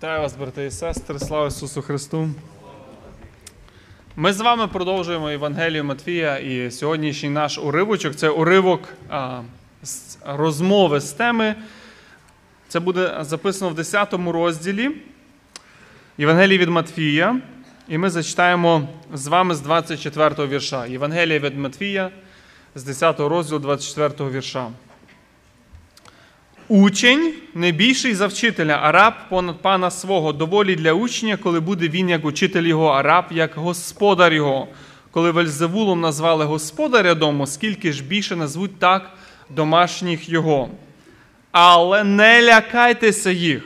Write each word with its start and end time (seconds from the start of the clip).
Вітаю 0.00 0.20
вас, 0.20 0.36
брати 0.36 0.66
і 0.66 0.70
сестри, 0.70 1.18
слава 1.18 1.46
Ісусу 1.46 1.82
Христу. 1.82 2.28
Ми 4.16 4.32
з 4.32 4.40
вами 4.40 4.68
продовжуємо 4.68 5.30
Євангелію 5.30 5.84
Матвія, 5.84 6.38
і 6.38 6.70
сьогоднішній 6.70 7.28
наш 7.28 7.58
уривочок 7.58 8.16
це 8.16 8.28
уривок 8.28 8.80
а, 9.08 9.42
з 9.82 10.18
розмови 10.26 11.00
з 11.00 11.12
теми. 11.12 11.54
Це 12.68 12.80
буде 12.80 13.16
записано 13.20 13.70
в 13.70 13.74
10 13.74 14.12
розділі 14.12 14.90
Євангелії 16.18 16.58
від 16.58 16.68
Матвія. 16.68 17.40
І 17.88 17.98
ми 17.98 18.10
зачитаємо 18.10 18.88
з 19.14 19.26
вами 19.26 19.54
з 19.54 19.60
24 19.60 20.46
вірша. 20.46 20.86
Євангелія 20.86 21.38
від 21.38 21.58
Матвія 21.58 22.10
з 22.74 22.84
10 22.84 23.20
розділу 23.20 23.58
24 23.58 24.30
вірша. 24.30 24.68
Учень 26.68 27.34
не 27.54 27.72
більший 27.72 28.14
за 28.14 28.26
вчителя, 28.26 28.78
а 28.82 28.92
раб 28.92 29.14
понад 29.28 29.62
пана 29.62 29.90
свого, 29.90 30.32
доволі 30.32 30.76
для 30.76 30.92
учня, 30.92 31.36
коли 31.36 31.60
буде 31.60 31.88
він 31.88 32.08
як 32.08 32.24
учитель 32.24 32.62
його, 32.62 32.88
а 32.88 33.02
раб 33.02 33.24
як 33.30 33.54
господар 33.54 34.32
його. 34.32 34.68
Коли 35.10 35.30
Вельзевулом 35.30 36.00
назвали 36.00 36.44
господаря 36.44 37.14
дому, 37.14 37.46
скільки 37.46 37.92
ж 37.92 38.04
більше 38.04 38.36
назвуть 38.36 38.78
так 38.78 39.10
домашніх 39.50 40.28
його. 40.28 40.68
Але 41.52 42.04
не 42.04 42.42
лякайтеся 42.42 43.30
їх. 43.30 43.64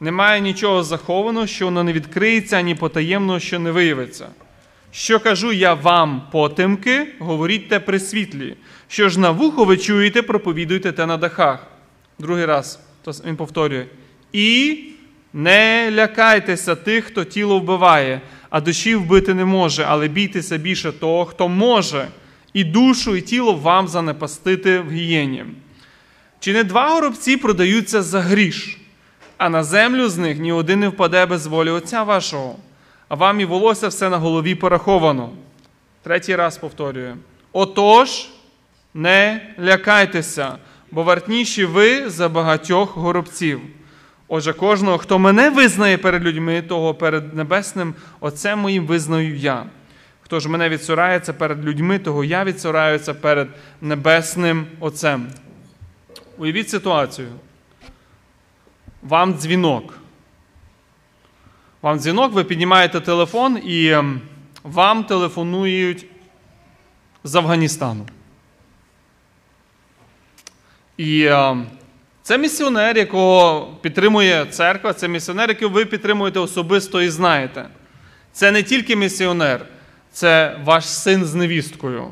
Немає 0.00 0.40
нічого 0.40 0.82
захованого, 0.82 1.46
що 1.46 1.64
воно 1.64 1.84
не 1.84 1.92
відкриється, 1.92 2.56
ані 2.56 2.74
потаємного, 2.74 3.40
що 3.40 3.58
не 3.58 3.70
виявиться. 3.70 4.26
Що 4.92 5.20
кажу 5.20 5.52
я 5.52 5.74
вам, 5.74 6.22
потемки, 6.32 7.06
говоріть 7.18 7.68
те 7.68 7.80
при 7.80 8.00
світлі. 8.00 8.56
Що 8.88 9.08
ж 9.08 9.20
на 9.20 9.30
вухо 9.30 9.64
ви 9.64 9.76
чуєте, 9.76 10.22
проповідуйте 10.22 10.92
те 10.92 11.06
на 11.06 11.16
дахах. 11.16 11.77
Другий 12.18 12.44
раз 12.44 12.80
він 13.24 13.36
повторює. 13.36 13.86
І 14.32 14.78
не 15.32 15.90
лякайтеся 15.92 16.74
тих, 16.74 17.04
хто 17.04 17.24
тіло 17.24 17.58
вбиває, 17.58 18.20
а 18.50 18.60
душі 18.60 18.94
вбити 18.94 19.34
не 19.34 19.44
може, 19.44 19.84
але 19.88 20.08
бійтеся 20.08 20.56
більше 20.56 20.92
того, 20.92 21.24
хто 21.24 21.48
може, 21.48 22.08
і 22.52 22.64
душу, 22.64 23.16
і 23.16 23.20
тіло 23.20 23.52
вам 23.52 23.88
занепастити 23.88 24.78
в 24.78 24.92
гієні. 24.92 25.44
Чи 26.40 26.52
не 26.52 26.64
два 26.64 26.88
горобці 26.94 27.36
продаються 27.36 28.02
за 28.02 28.20
гріш, 28.20 28.78
а 29.36 29.48
на 29.48 29.64
землю 29.64 30.08
з 30.08 30.16
них 30.16 30.38
ні 30.38 30.52
один 30.52 30.80
не 30.80 30.88
впаде 30.88 31.26
без 31.26 31.46
волі 31.46 31.70
Отця 31.70 32.02
вашого, 32.02 32.56
а 33.08 33.14
вам 33.14 33.40
і 33.40 33.44
волосся 33.44 33.88
все 33.88 34.10
на 34.10 34.18
голові 34.18 34.54
пораховано. 34.54 35.30
Третій 36.02 36.36
раз 36.36 36.58
повторює. 36.58 37.14
Отож, 37.52 38.28
не 38.94 39.48
лякайтеся 39.60 40.58
бо 40.90 41.02
вартніші 41.02 41.64
ви 41.64 42.10
за 42.10 42.28
багатьох 42.28 42.96
горобців. 42.96 43.60
Отже, 44.28 44.52
кожного, 44.52 44.98
хто 44.98 45.18
мене 45.18 45.50
визнає 45.50 45.98
перед 45.98 46.22
людьми, 46.22 46.62
того 46.62 46.94
перед 46.94 47.34
небесним 47.34 47.94
Отцем 48.20 48.58
моїм 48.58 48.86
визнаю 48.86 49.36
я. 49.36 49.64
Хто 50.20 50.40
ж 50.40 50.48
мене 50.48 50.68
відсорається 50.68 51.32
перед 51.32 51.64
людьми, 51.64 51.98
того 51.98 52.24
я 52.24 52.44
відсораюся 52.44 53.14
перед 53.14 53.48
небесним 53.80 54.66
Отцем. 54.80 55.28
Уявіть 56.38 56.70
ситуацію. 56.70 57.28
Вам 59.02 59.34
дзвінок. 59.34 59.98
Вам 61.82 61.98
дзвінок, 61.98 62.32
ви 62.32 62.44
піднімаєте 62.44 63.00
телефон 63.00 63.56
і 63.56 63.96
вам 64.62 65.04
телефонують 65.04 66.06
з 67.24 67.34
Афганістану. 67.34 68.06
І 70.98 71.22
е, 71.22 71.56
це 72.22 72.38
місіонер, 72.38 72.98
якого 72.98 73.68
підтримує 73.80 74.46
церква, 74.50 74.92
це 74.92 75.08
місіонер, 75.08 75.48
який 75.48 75.68
ви 75.68 75.84
підтримуєте 75.84 76.40
особисто 76.40 77.02
і 77.02 77.08
знаєте. 77.08 77.68
Це 78.32 78.50
не 78.50 78.62
тільки 78.62 78.96
місіонер, 78.96 79.66
це 80.12 80.56
ваш 80.64 80.84
син 80.84 81.24
з 81.24 81.34
невісткою. 81.34 82.10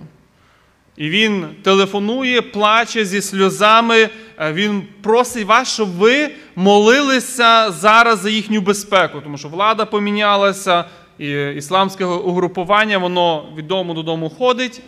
І 0.96 1.08
він 1.10 1.46
телефонує, 1.62 2.42
плаче 2.42 3.04
зі 3.04 3.22
сльозами. 3.22 4.08
Е, 4.38 4.52
він 4.52 4.82
просить 5.02 5.46
вас, 5.46 5.74
щоб 5.74 5.88
ви 5.88 6.30
молилися 6.56 7.70
зараз 7.70 8.18
за 8.18 8.30
їхню 8.30 8.60
безпеку, 8.60 9.20
тому 9.20 9.38
що 9.38 9.48
влада 9.48 9.84
помінялася, 9.84 10.84
і 11.18 11.30
ісламське 11.32 12.04
угрупування, 12.04 12.98
воно 12.98 13.48
від 13.56 13.66
дому 13.66 13.94
додому 13.94 14.30
ходить, 14.30 14.82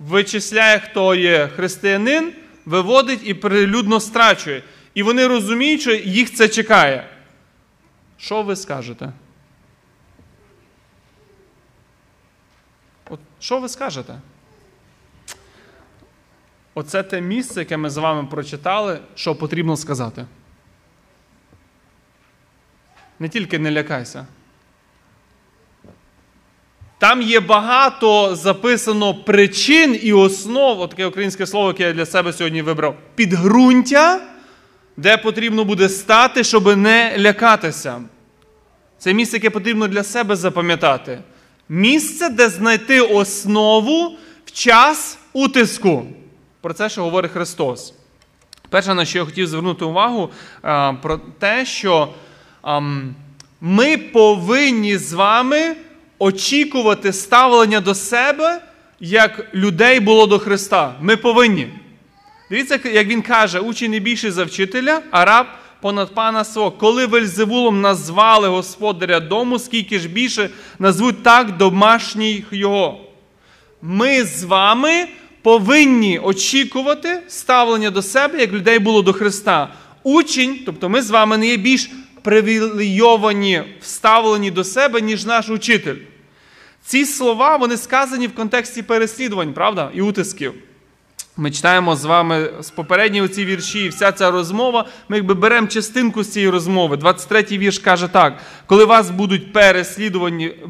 вичисляє, 0.00 0.78
хто 0.78 1.14
є 1.14 1.48
християнин 1.56 2.32
виводить 2.66 3.20
і 3.24 3.34
прилюдно 3.34 4.00
страчує. 4.00 4.62
І 4.94 5.02
вони 5.02 5.26
розуміють, 5.26 5.80
що 5.80 5.92
їх 5.94 6.34
це 6.34 6.48
чекає. 6.48 7.08
Що 8.18 8.42
ви 8.42 8.56
скажете? 8.56 9.12
От 13.10 13.20
Що 13.40 13.60
ви 13.60 13.68
скажете? 13.68 14.20
Оце 16.74 17.02
те 17.02 17.20
місце, 17.20 17.60
яке 17.60 17.76
ми 17.76 17.90
з 17.90 17.96
вами 17.96 18.28
прочитали, 18.28 19.00
що 19.14 19.34
потрібно 19.34 19.76
сказати. 19.76 20.26
Не 23.18 23.28
тільки 23.28 23.58
не 23.58 23.70
лякайся. 23.70 24.26
Там 27.02 27.22
є 27.22 27.40
багато 27.40 28.36
записано 28.36 29.14
причин 29.14 30.00
і 30.02 30.12
основ, 30.12 30.88
таке 30.88 31.06
українське 31.06 31.46
слово, 31.46 31.68
яке 31.68 31.82
я 31.82 31.92
для 31.92 32.06
себе 32.06 32.32
сьогодні 32.32 32.62
вибрав, 32.62 32.96
підґрунтя, 33.14 34.20
де 34.96 35.16
потрібно 35.16 35.64
буде 35.64 35.88
стати, 35.88 36.44
щоб 36.44 36.76
не 36.76 37.16
лякатися. 37.18 38.00
Це 38.98 39.14
місце, 39.14 39.36
яке 39.36 39.50
потрібно 39.50 39.88
для 39.88 40.02
себе 40.02 40.36
запам'ятати. 40.36 41.18
Місце, 41.68 42.28
де 42.28 42.48
знайти 42.48 43.00
основу 43.00 44.16
в 44.44 44.52
час 44.52 45.18
утиску. 45.32 46.06
Про 46.60 46.72
це, 46.72 46.88
що 46.88 47.02
говорить 47.02 47.32
Христос. 47.32 47.94
Перше, 48.70 48.94
на 48.94 49.04
що 49.04 49.18
я 49.18 49.24
хотів 49.24 49.46
звернути 49.46 49.84
увагу, 49.84 50.30
про 51.02 51.20
те, 51.38 51.66
що 51.66 52.08
ми 53.60 53.96
повинні 53.96 54.96
з 54.96 55.12
вами 55.12 55.76
очікувати 56.22 57.12
ставлення 57.12 57.80
до 57.80 57.94
себе, 57.94 58.60
як 59.00 59.54
людей 59.54 60.00
було 60.00 60.26
до 60.26 60.38
Христа. 60.38 60.94
Ми 61.00 61.16
повинні. 61.16 61.68
Дивіться, 62.50 62.78
як 62.84 63.06
він 63.06 63.22
каже, 63.22 63.58
учень 63.58 63.90
не 63.90 63.98
більший 63.98 64.30
за 64.30 64.44
вчителя, 64.44 65.00
а 65.10 65.24
раб 65.24 65.46
понад 65.80 66.14
пана 66.14 66.44
свого. 66.44 66.70
Коли 66.70 67.06
Вельзевулом 67.06 67.80
назвали 67.80 68.48
господаря 68.48 69.20
дому, 69.20 69.58
скільки 69.58 69.98
ж 69.98 70.08
більше 70.08 70.50
назвуть 70.78 71.22
так 71.22 71.56
домашніх 71.56 72.44
його. 72.50 73.00
Ми 73.82 74.24
з 74.24 74.44
вами 74.44 75.08
повинні 75.42 76.18
очікувати 76.18 77.22
ставлення 77.28 77.90
до 77.90 78.02
себе, 78.02 78.38
як 78.38 78.52
людей 78.52 78.78
було 78.78 79.02
до 79.02 79.12
Христа. 79.12 79.68
Учень, 80.02 80.58
тобто 80.66 80.88
ми 80.88 81.02
з 81.02 81.10
вами 81.10 81.38
не 81.38 81.46
є 81.46 81.56
більш 81.56 81.90
привілейовані, 82.22 83.62
вставлені 83.80 84.50
до 84.50 84.64
себе, 84.64 85.00
ніж 85.00 85.24
наш 85.24 85.48
учитель. 85.48 85.96
Ці 86.86 87.04
слова 87.04 87.56
вони 87.56 87.76
сказані 87.76 88.26
в 88.26 88.34
контексті 88.34 88.82
переслідувань, 88.82 89.52
правда? 89.52 89.90
І 89.94 90.00
утисків. 90.00 90.54
Ми 91.36 91.50
читаємо 91.50 91.96
з 91.96 92.04
вами 92.04 92.50
з 92.60 92.70
попередньої 92.70 93.28
ці 93.28 93.44
вірші, 93.44 93.84
і 93.84 93.88
вся 93.88 94.12
ця 94.12 94.30
розмова. 94.30 94.88
Ми 95.08 95.16
якби 95.16 95.34
беремо 95.34 95.66
частинку 95.66 96.22
з 96.22 96.32
цієї 96.32 96.50
розмови. 96.50 96.96
23-й 96.96 97.58
вірш 97.58 97.78
каже 97.78 98.08
так: 98.08 98.38
коли 98.66 98.84
вас 98.84 99.10
будуть 99.10 99.52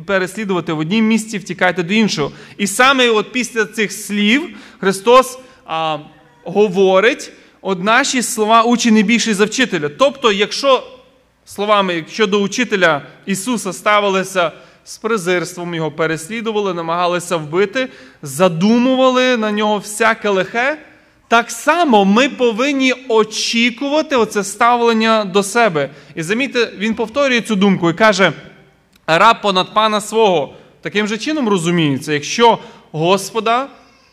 переслідувати 0.07 0.73
в 0.73 0.79
однім 0.79 1.07
місці, 1.07 1.39
втікайте 1.39 1.83
до 1.83 1.95
іншого. 1.95 2.33
І 2.57 2.67
саме 2.67 3.09
от 3.09 3.33
після 3.33 3.65
цих 3.65 3.93
слів 3.93 4.57
Христос 4.81 5.39
а, 5.67 5.99
говорить 6.45 7.33
от 7.61 7.85
наші 7.85 8.23
слова 8.23 8.63
учені 8.63 9.03
більше 9.03 9.35
за 9.35 9.45
вчителя. 9.45 9.89
Тобто, 9.89 10.33
якщо 10.33 10.83
словами, 11.45 11.95
якщо 11.95 12.27
до 12.27 12.41
учителя 12.41 13.03
Ісуса 13.27 13.73
ставилися 13.73 14.53
з 14.85 14.99
презирством 14.99 15.75
його 15.75 15.91
переслідували, 15.91 16.75
намагалися 16.75 17.37
вбити, 17.37 17.89
задумували 18.23 19.37
на 19.37 19.53
нього 19.53 19.79
всяке 19.79 20.29
лихе. 20.29 20.79
Так 21.29 21.51
само 21.51 22.05
ми 22.05 22.29
повинні 22.29 22.95
очікувати 23.09 24.17
оце 24.17 24.45
ставлення 24.45 25.25
до 25.25 25.43
себе. 25.43 25.91
І 26.15 26.23
замітьте, 26.23 26.73
він 26.79 26.95
повторює 26.95 27.41
цю 27.41 27.57
думку 27.57 27.91
і 27.91 27.95
каже: 27.95 28.33
раб 29.07 29.43
понад 29.43 29.75
пана 29.75 30.01
свого. 30.01 30.55
Таким 30.81 31.07
же 31.07 31.19
чином 31.19 31.49
розуміється, 31.49 32.13
якщо 32.13 32.59
Господа, 32.93 33.69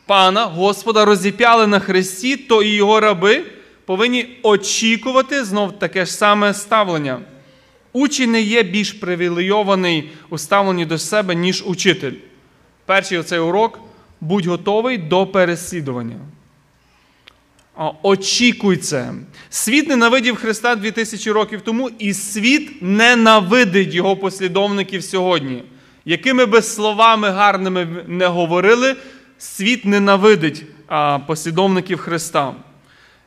пана, 0.05 0.45
Господа 0.45 1.05
розіп'яли 1.05 1.67
на 1.67 1.79
хресті, 1.79 2.37
то 2.37 2.63
і 2.63 2.69
його 2.69 2.99
раби 2.99 3.43
повинні 3.85 4.39
очікувати 4.43 5.43
знов 5.43 5.79
таке 5.79 6.05
ж 6.05 6.11
саме 6.11 6.53
ставлення. 6.53 7.19
Учень 7.93 8.31
не 8.31 8.41
є 8.41 8.63
більш 8.63 8.91
привілейований 8.91 10.11
у 10.29 10.37
ставленні 10.37 10.85
до 10.85 10.97
себе, 10.97 11.35
ніж 11.35 11.63
учитель. 11.65 12.13
Перший 12.85 13.17
оцей 13.17 13.39
урок 13.39 13.79
будь 14.21 14.45
готовий 14.45 14.97
до 14.97 15.27
переслідування. 15.27 16.15
Очікуй 18.01 18.77
це. 18.77 19.13
Світ 19.49 19.89
ненавидів 19.89 20.35
Христа 20.35 20.75
2000 20.75 21.31
років 21.31 21.61
тому, 21.61 21.89
і 21.99 22.13
світ 22.13 22.81
ненавидить 22.81 23.93
його 23.93 24.17
послідовників 24.17 25.03
сьогодні. 25.03 25.63
Якими 26.05 26.45
би 26.45 26.61
словами 26.61 27.29
гарними 27.29 27.87
не 28.07 28.27
говорили, 28.27 28.95
світ 29.37 29.85
ненавидить 29.85 30.63
послідовників 31.27 31.97
Христа. 31.97 32.53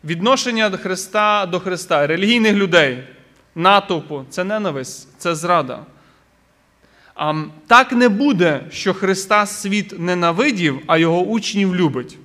Відношення 0.05 0.71
Христа 0.71 1.47
до 1.47 1.61
Христа, 1.61 2.07
релігійних 2.07 2.55
людей, 2.55 3.05
натовпу 3.55 4.25
це 4.31 4.45
ненависть, 4.45 5.09
це 5.19 5.35
зрада. 5.35 5.79
А, 7.15 7.35
так 7.67 7.93
не 7.93 8.09
буде, 8.09 8.61
що 8.71 8.95
Христа 8.95 9.47
світ 9.47 9.99
ненавидів, 9.99 10.81
а 10.87 10.99
його 10.99 11.21
учнів 11.23 11.77
любить. 11.77 12.19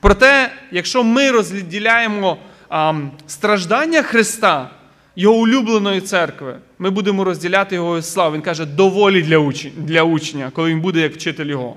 Проте, 0.00 0.52
якщо 0.70 1.04
ми 1.04 1.30
розділяємо 1.30 2.38
а, 2.68 2.94
страждання 3.26 4.02
Христа, 4.02 4.70
Його 5.16 5.36
улюбленої 5.36 6.00
церкви, 6.00 6.58
ми 6.78 6.90
будемо 6.90 7.24
розділяти 7.24 7.74
його 7.74 8.02
славу. 8.02 8.34
Він 8.34 8.42
каже, 8.42 8.66
доволі 8.66 9.22
для, 9.22 9.38
уч... 9.38 9.66
для 9.76 10.02
учня, 10.02 10.50
коли 10.54 10.70
він 10.70 10.80
буде 10.80 11.00
як 11.00 11.14
вчитель 11.14 11.46
його. 11.46 11.76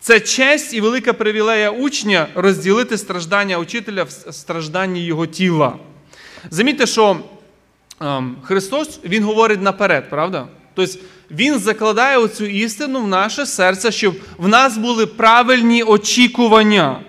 Це 0.00 0.20
честь 0.20 0.74
і 0.74 0.80
велика 0.80 1.12
привілея 1.12 1.70
учня 1.70 2.26
розділити 2.34 2.98
страждання 2.98 3.58
учителя 3.58 4.02
в 4.02 4.10
стражданні 4.10 5.04
його 5.04 5.26
тіла. 5.26 5.72
Замітьте, 6.50 6.86
що 6.86 7.16
Христос 8.42 9.00
Він 9.04 9.24
говорить 9.24 9.62
наперед, 9.62 10.10
правда? 10.10 10.46
Тобто 10.74 10.98
Він 11.30 11.58
закладає 11.58 12.18
оцю 12.18 12.44
істину 12.44 13.00
в 13.00 13.08
наше 13.08 13.46
серце, 13.46 13.92
щоб 13.92 14.14
в 14.38 14.48
нас 14.48 14.78
були 14.78 15.06
правильні 15.06 15.82
очікування. 15.82 17.00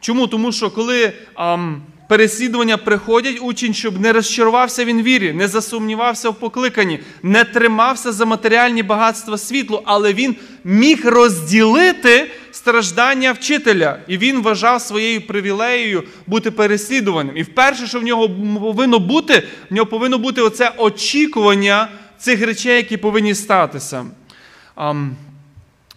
Чому? 0.00 0.26
Тому 0.26 0.52
що 0.52 0.70
коли 0.70 1.12
ем, 1.38 1.82
переслідування 2.10 2.76
приходять, 2.76 3.38
учень, 3.40 3.74
щоб 3.74 4.00
не 4.00 4.12
розчарувався 4.12 4.84
він 4.84 5.02
вірі, 5.02 5.32
не 5.32 5.48
засумнівався 5.48 6.30
в 6.30 6.34
покликанні, 6.34 7.00
не 7.22 7.44
тримався 7.44 8.12
за 8.12 8.24
матеріальні 8.24 8.82
багатства 8.82 9.38
світлу, 9.38 9.82
але 9.84 10.12
він 10.12 10.36
міг 10.64 11.06
розділити 11.06 12.30
страждання 12.50 13.32
вчителя. 13.32 13.98
І 14.08 14.18
він 14.18 14.42
вважав 14.42 14.80
своєю 14.80 15.26
привілеєю 15.26 16.02
бути 16.26 16.50
переслідуваним. 16.50 17.36
І 17.36 17.42
вперше, 17.42 17.86
що 17.86 18.00
в 18.00 18.02
нього 18.02 18.30
повинно 18.60 18.98
бути, 18.98 19.42
в 19.70 19.74
нього 19.74 19.86
повинно 19.86 20.18
бути 20.18 20.40
оце 20.40 20.72
очікування 20.76 21.88
цих 22.18 22.46
речей, 22.46 22.76
які 22.76 22.96
повинні 22.96 23.34
статися. 23.34 24.04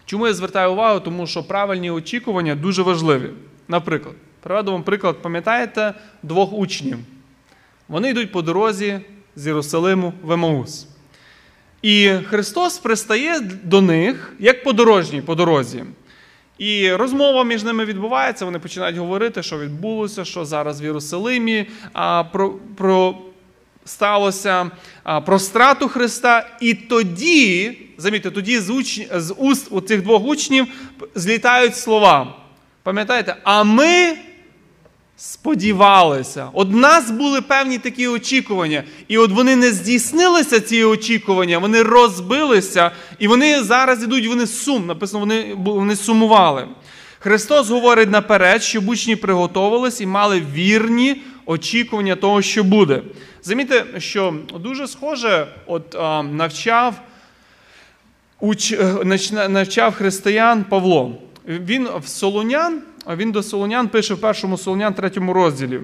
Чому 0.05 0.27
я 0.27 0.33
звертаю 0.33 0.71
увагу? 0.71 0.99
Тому 0.99 1.27
що 1.27 1.43
правильні 1.43 1.91
очікування 1.91 2.55
дуже 2.55 2.81
важливі. 2.81 3.29
Наприклад, 3.67 4.15
приведу 4.43 4.71
вам 4.71 4.83
приклад, 4.83 5.21
пам'ятаєте, 5.21 5.93
двох 6.23 6.53
учнів. 6.53 6.97
Вони 7.87 8.09
йдуть 8.09 8.31
по 8.31 8.41
дорозі 8.41 8.99
з 9.35 9.47
Єрусалиму 9.47 10.13
в 10.21 10.31
Емаус. 10.31 10.87
І 11.81 12.11
Христос 12.29 12.77
пристає 12.77 13.39
до 13.63 13.81
них 13.81 14.33
як 14.39 14.63
подорожній 14.63 15.21
по 15.21 15.35
дорозі. 15.35 15.83
І 16.57 16.91
розмова 16.93 17.43
між 17.43 17.63
ними 17.63 17.85
відбувається, 17.85 18.45
вони 18.45 18.59
починають 18.59 18.97
говорити, 18.97 19.43
що 19.43 19.59
відбулося, 19.59 20.25
що 20.25 20.45
зараз 20.45 20.81
в 20.81 20.83
Єрусалимі 20.83 21.65
а, 21.93 22.23
про, 22.23 22.53
про, 22.75 23.17
сталося 23.85 24.71
а, 25.03 25.21
про 25.21 25.39
страту 25.39 25.87
Христа. 25.87 26.49
І 26.61 26.73
тоді, 26.73 27.77
замітьте, 27.97 28.31
тоді 28.31 28.59
з, 28.59 28.69
уч... 28.69 29.01
з 29.15 29.33
уст 29.37 29.67
у 29.71 29.81
цих 29.81 30.01
двох 30.01 30.23
учнів 30.23 30.67
злітають 31.15 31.75
слова. 31.75 32.35
Пам'ятаєте, 32.83 33.35
а 33.43 33.63
ми 33.63 34.17
сподівалися. 35.17 36.49
От 36.53 36.71
нас 36.71 37.11
були 37.11 37.41
певні 37.41 37.77
такі 37.77 38.07
очікування. 38.07 38.83
І 39.07 39.17
от 39.17 39.31
вони 39.31 39.55
не 39.55 39.71
здійснилися, 39.71 40.59
ці 40.59 40.83
очікування, 40.83 41.57
вони 41.57 41.83
розбилися, 41.83 42.91
і 43.19 43.27
вони 43.27 43.63
зараз 43.63 44.03
ідуть, 44.03 44.27
вони 44.27 44.47
сум. 44.47 44.85
Написано, 44.85 45.19
вони, 45.19 45.55
вони 45.57 45.95
сумували. 45.95 46.67
Христос 47.19 47.69
говорить 47.69 48.09
наперед, 48.09 48.63
щоб 48.63 48.89
учні 48.89 49.15
приготовились 49.15 50.01
і 50.01 50.05
мали 50.05 50.43
вірні 50.53 51.21
очікування 51.45 52.15
того, 52.15 52.41
що 52.41 52.63
буде. 52.63 53.01
Замітьте, 53.43 53.85
що 53.97 54.33
дуже 54.59 54.87
схоже, 54.87 55.47
от 55.65 55.95
а, 55.95 56.23
навчав, 56.23 56.95
уч, 58.39 58.71
е, 58.71 59.47
навчав 59.49 59.93
християн 59.93 60.63
Павло. 60.63 61.17
Він 61.47 61.87
в 62.03 62.07
Солонян, 62.07 62.81
він 63.07 63.31
до 63.31 63.43
Солонян 63.43 63.87
пише 63.87 64.13
в 64.13 64.21
першому 64.21 64.57
Солонян, 64.57 64.93
третьому 64.93 65.33
розділі. 65.33 65.81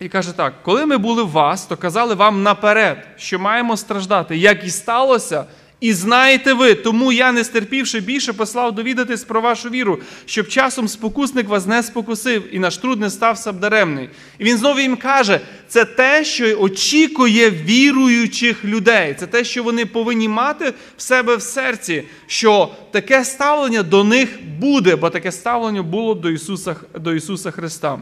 І 0.00 0.08
каже 0.08 0.32
так: 0.32 0.54
коли 0.62 0.86
ми 0.86 0.98
були 0.98 1.22
в 1.22 1.30
вас, 1.30 1.66
то 1.66 1.76
казали 1.76 2.14
вам 2.14 2.42
наперед, 2.42 3.08
що 3.16 3.38
маємо 3.38 3.76
страждати, 3.76 4.36
як 4.36 4.64
і 4.64 4.70
сталося, 4.70 5.44
і 5.80 5.92
знаєте 5.92 6.52
ви, 6.52 6.74
тому 6.74 7.12
я, 7.12 7.32
не 7.32 7.44
стерпівши 7.44 8.00
більше, 8.00 8.32
послав 8.32 8.74
довідатись 8.74 9.24
про 9.24 9.40
вашу 9.40 9.70
віру, 9.70 10.00
щоб 10.26 10.48
часом 10.48 10.88
спокусник 10.88 11.48
вас 11.48 11.66
не 11.66 11.82
спокусив, 11.82 12.54
і 12.54 12.58
наш 12.58 12.78
труд 12.78 13.00
не 13.00 13.10
стався 13.10 13.52
б 13.52 13.60
даремний. 13.60 14.08
І 14.38 14.44
він 14.44 14.56
знову 14.56 14.80
їм 14.80 14.96
каже: 14.96 15.40
це 15.68 15.84
те, 15.84 16.24
що 16.24 16.60
очікує 16.60 17.50
віруючих 17.50 18.64
людей. 18.64 19.16
Це 19.20 19.26
те, 19.26 19.44
що 19.44 19.62
вони 19.62 19.86
повинні 19.86 20.28
мати 20.28 20.74
в 20.96 21.02
себе 21.02 21.36
в 21.36 21.42
серці, 21.42 22.04
що 22.26 22.70
таке 22.90 23.24
ставлення 23.24 23.82
до 23.82 24.04
них 24.04 24.28
буде, 24.58 24.96
бо 24.96 25.10
таке 25.10 25.32
ставлення 25.32 25.82
було 25.82 26.14
до 26.14 26.30
Ісуса, 26.30 26.76
до 26.94 27.14
Ісуса 27.14 27.50
Христа. 27.50 27.98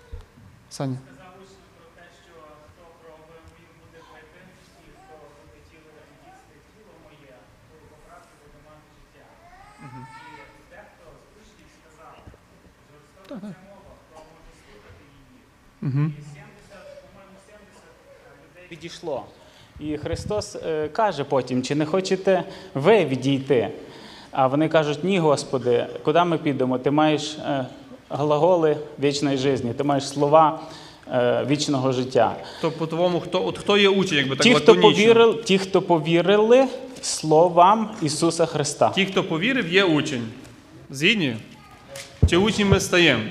І 0.67 0.67
70, 0.67 0.67
по-моєму, 0.67 0.67
70 0.78 1.00
людей 1.00 1.18
відійшло. 18.72 19.26
І 19.80 19.98
Христос 19.98 20.56
е, 20.56 20.90
каже 20.90 21.24
потім, 21.24 21.64
чи 21.64 21.76
не 21.76 21.86
хочете 21.86 22.44
ви 22.74 23.06
відійти? 23.06 23.70
А 24.32 24.48
вони 24.48 24.70
кажуть, 24.70 25.04
ні, 25.04 25.20
Господи, 25.20 25.88
куди 26.04 26.24
ми 26.24 26.38
підемо? 26.38 26.80
Ти 26.80 26.92
маєш 26.92 27.38
е, 27.38 27.66
глаголи 28.10 28.78
вічної 29.00 29.38
житті, 29.38 29.74
ти 29.78 29.84
маєш 29.84 30.10
слова 30.10 30.60
е, 31.12 31.46
вічного 31.50 31.92
життя. 31.92 32.36
То 32.62 32.72
по-твоєму, 32.72 33.20
хто 33.20 33.46
от 33.46 33.58
хто 33.58 33.78
є 33.78 33.90
учень, 33.90 34.18
якби 34.18 34.36
так 34.36 34.44
Ті, 34.44 34.54
хто 34.54 34.72
лаконічно? 34.74 35.04
повірили, 35.04 35.44
ті, 35.44 35.58
хто 35.58 35.82
повірили 35.82 36.68
словам 37.02 37.92
Ісуса 38.02 38.46
Христа. 38.46 38.90
Ті, 38.90 39.06
хто 39.06 39.24
повірив, 39.24 39.74
є 39.74 39.84
учень. 39.84 40.28
Згідні? 40.90 41.38
Чи 42.30 42.38
учні 42.38 42.66
ми 42.66 42.80
стаємо? 42.80 43.24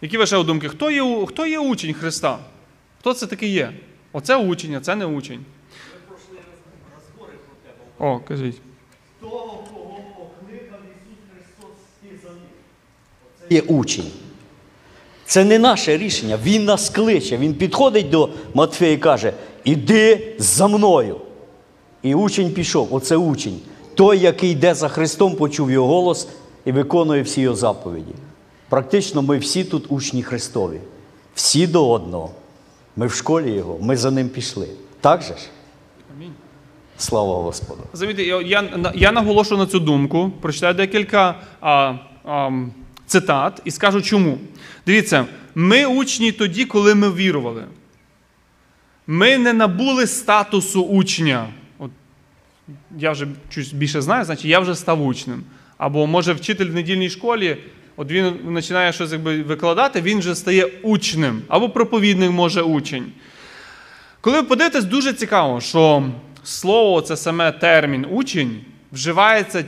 Які 0.00 0.18
ваші 0.18 0.42
думки? 0.42 0.68
Хто 0.68 0.90
є, 0.90 1.26
хто 1.26 1.46
є 1.46 1.58
учень 1.58 1.94
Христа? 1.94 2.38
Хто 3.00 3.14
це 3.14 3.26
такий 3.26 3.50
є? 3.50 3.72
Оце 4.12 4.36
учень, 4.36 4.74
а 4.74 4.80
це 4.80 4.96
не 4.96 5.06
учень. 5.06 5.44
О, 7.98 8.18
кажіть. 8.18 8.60
того, 9.20 9.64
є 13.50 13.60
учень. 13.60 14.10
Це 15.24 15.44
не 15.44 15.58
наше 15.58 15.96
рішення. 15.96 16.38
Він 16.42 16.64
нас 16.64 16.90
кличе. 16.90 17.36
Він 17.36 17.54
підходить 17.54 18.10
до 18.10 18.28
Матфея 18.54 18.92
і 18.92 18.96
каже: 18.96 19.32
Іди 19.64 20.34
за 20.38 20.68
мною. 20.68 21.16
І 22.02 22.14
учень 22.14 22.50
пішов. 22.50 22.94
Оце 22.94 23.16
учень. 23.16 23.60
Той, 23.94 24.18
який 24.18 24.50
йде 24.50 24.74
за 24.74 24.88
Христом, 24.88 25.34
почув 25.36 25.70
його 25.70 25.88
голос 25.88 26.28
і 26.64 26.72
виконує 26.72 27.22
всі 27.22 27.40
його 27.40 27.56
заповіді. 27.56 28.12
Практично 28.68 29.22
ми 29.22 29.38
всі 29.38 29.64
тут 29.64 29.84
учні 29.88 30.22
Христові. 30.22 30.80
Всі 31.34 31.66
до 31.66 31.90
одного. 31.90 32.30
Ми 32.96 33.06
в 33.06 33.12
школі 33.12 33.50
його, 33.50 33.78
ми 33.80 33.96
за 33.96 34.10
ним 34.10 34.28
пішли. 34.28 34.68
Так 35.00 35.22
же 35.22 35.28
ж? 35.28 35.40
Амінь. 36.16 36.32
Слава 36.98 37.34
Господу! 37.34 37.80
Замітьте, 37.92 38.22
я, 38.22 38.40
я, 38.40 38.92
я 38.94 39.12
наголошую 39.12 39.60
на 39.60 39.66
цю 39.66 39.80
думку, 39.80 40.32
прочитаю 40.40 40.74
декілька 40.74 41.34
а, 41.60 41.94
а, 42.24 42.50
цитат 43.06 43.62
і 43.64 43.70
скажу 43.70 44.02
чому. 44.02 44.38
Дивіться, 44.86 45.26
ми 45.54 45.86
учні 45.86 46.32
тоді, 46.32 46.64
коли 46.64 46.94
ми 46.94 47.12
вірували. 47.12 47.64
Ми 49.06 49.38
не 49.38 49.52
набули 49.52 50.06
статусу 50.06 50.82
учня. 50.82 51.48
От, 51.78 51.90
я 52.98 53.10
вже 53.10 53.26
чуть 53.50 53.74
більше 53.74 54.02
знаю, 54.02 54.24
значить 54.24 54.44
я 54.44 54.60
вже 54.60 54.74
став 54.74 55.06
учнем. 55.06 55.42
Або 55.78 56.06
може 56.06 56.32
вчитель 56.32 56.66
в 56.66 56.74
недільній 56.74 57.10
школі, 57.10 57.56
от 57.96 58.10
він 58.10 58.32
починає 58.54 58.92
щось 58.92 59.12
якби 59.12 59.42
викладати, 59.42 60.00
він 60.00 60.18
вже 60.18 60.34
стає 60.34 60.64
учнем. 60.82 61.42
Або 61.48 61.68
проповідник 61.68 62.30
може 62.30 62.62
учень. 62.62 63.12
Коли 64.20 64.40
ви 64.40 64.42
подивитесь, 64.42 64.84
дуже 64.84 65.12
цікаво, 65.12 65.60
що 65.60 66.04
слово, 66.44 67.00
це 67.00 67.16
саме 67.16 67.52
термін 67.52 68.06
учень, 68.10 68.60
вживається 68.92 69.64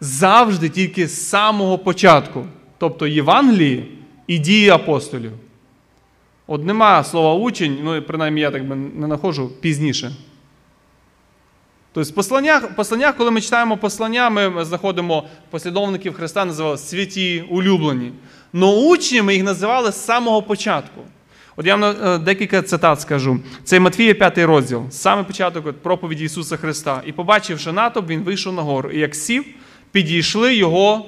завжди 0.00 0.68
тільки 0.68 1.08
з 1.08 1.28
самого 1.28 1.78
початку, 1.78 2.46
тобто 2.82 3.06
Євангелії 3.06 3.98
і 4.26 4.38
дії 4.38 4.68
апостолів. 4.68 5.32
От 6.46 6.64
нема 6.64 7.04
слова 7.04 7.34
учень, 7.34 7.78
ну 7.82 8.02
принаймні 8.02 8.40
я 8.40 8.50
так 8.50 8.68
би 8.68 8.76
не 8.76 9.06
знаходжу 9.06 9.50
пізніше. 9.60 10.12
Тобто, 11.92 12.10
в 12.10 12.14
посланнях, 12.14 12.76
посланнях, 12.76 13.16
коли 13.16 13.30
ми 13.30 13.40
читаємо 13.40 13.76
послання, 13.76 14.30
ми 14.30 14.64
знаходимо 14.64 15.24
послідовників 15.50 16.14
Христа, 16.14 16.44
називали 16.44 16.78
святі, 16.78 17.44
улюблені. 17.50 18.12
Но 18.52 18.76
учні 18.76 19.22
ми 19.22 19.34
їх 19.34 19.44
називали 19.44 19.92
з 19.92 20.04
самого 20.04 20.42
початку. 20.42 21.00
От 21.56 21.66
я 21.66 21.76
вам 21.76 21.96
е, 22.04 22.18
декілька 22.18 22.62
цитат 22.62 23.00
скажу. 23.00 23.40
Це 23.64 23.80
Матфія 23.80 24.14
5 24.14 24.38
розділ, 24.38 24.82
саме 24.90 25.22
початок 25.22 25.72
проповіді 25.72 26.24
Ісуса 26.24 26.56
Христа. 26.56 27.02
І 27.06 27.12
побачивши 27.12 27.72
натовп, 27.72 28.08
він 28.08 28.22
вийшов 28.22 28.54
на 28.54 28.62
гору. 28.62 28.90
І 28.90 28.98
як 28.98 29.14
сів, 29.14 29.44
підійшли 29.92 30.56
його 30.56 31.06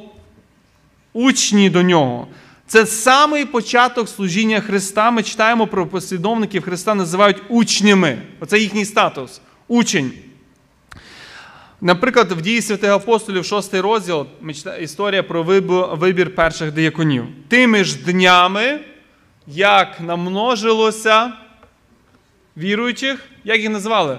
учні 1.15 1.71
до 1.71 1.83
нього. 1.83 2.29
Це 2.67 2.87
самий 2.87 3.45
початок 3.45 4.09
служіння 4.09 4.61
Христа. 4.61 5.11
Ми 5.11 5.23
читаємо 5.23 5.67
про 5.67 5.87
послідовників 5.87 6.63
Христа, 6.63 6.95
називають 6.95 7.43
учнями. 7.49 8.19
Оце 8.41 8.59
їхній 8.59 8.85
статус. 8.85 9.41
Учень. 9.69 10.13
Наприклад, 11.81 12.33
в 12.33 12.41
дії 12.41 12.63
святих 12.63 12.91
апостолів, 12.91 13.45
6 13.45 13.75
розділ, 13.75 14.27
історія 14.81 15.23
про 15.23 15.43
вибір 15.97 16.35
перших 16.35 16.73
дияконів. 16.73 17.25
Тими 17.49 17.85
ж 17.85 17.99
днями, 18.05 18.81
як 19.47 20.01
намножилося 20.01 21.33
віруючих, 22.57 23.25
як 23.45 23.61
їх 23.61 23.71
назвали? 23.71 24.19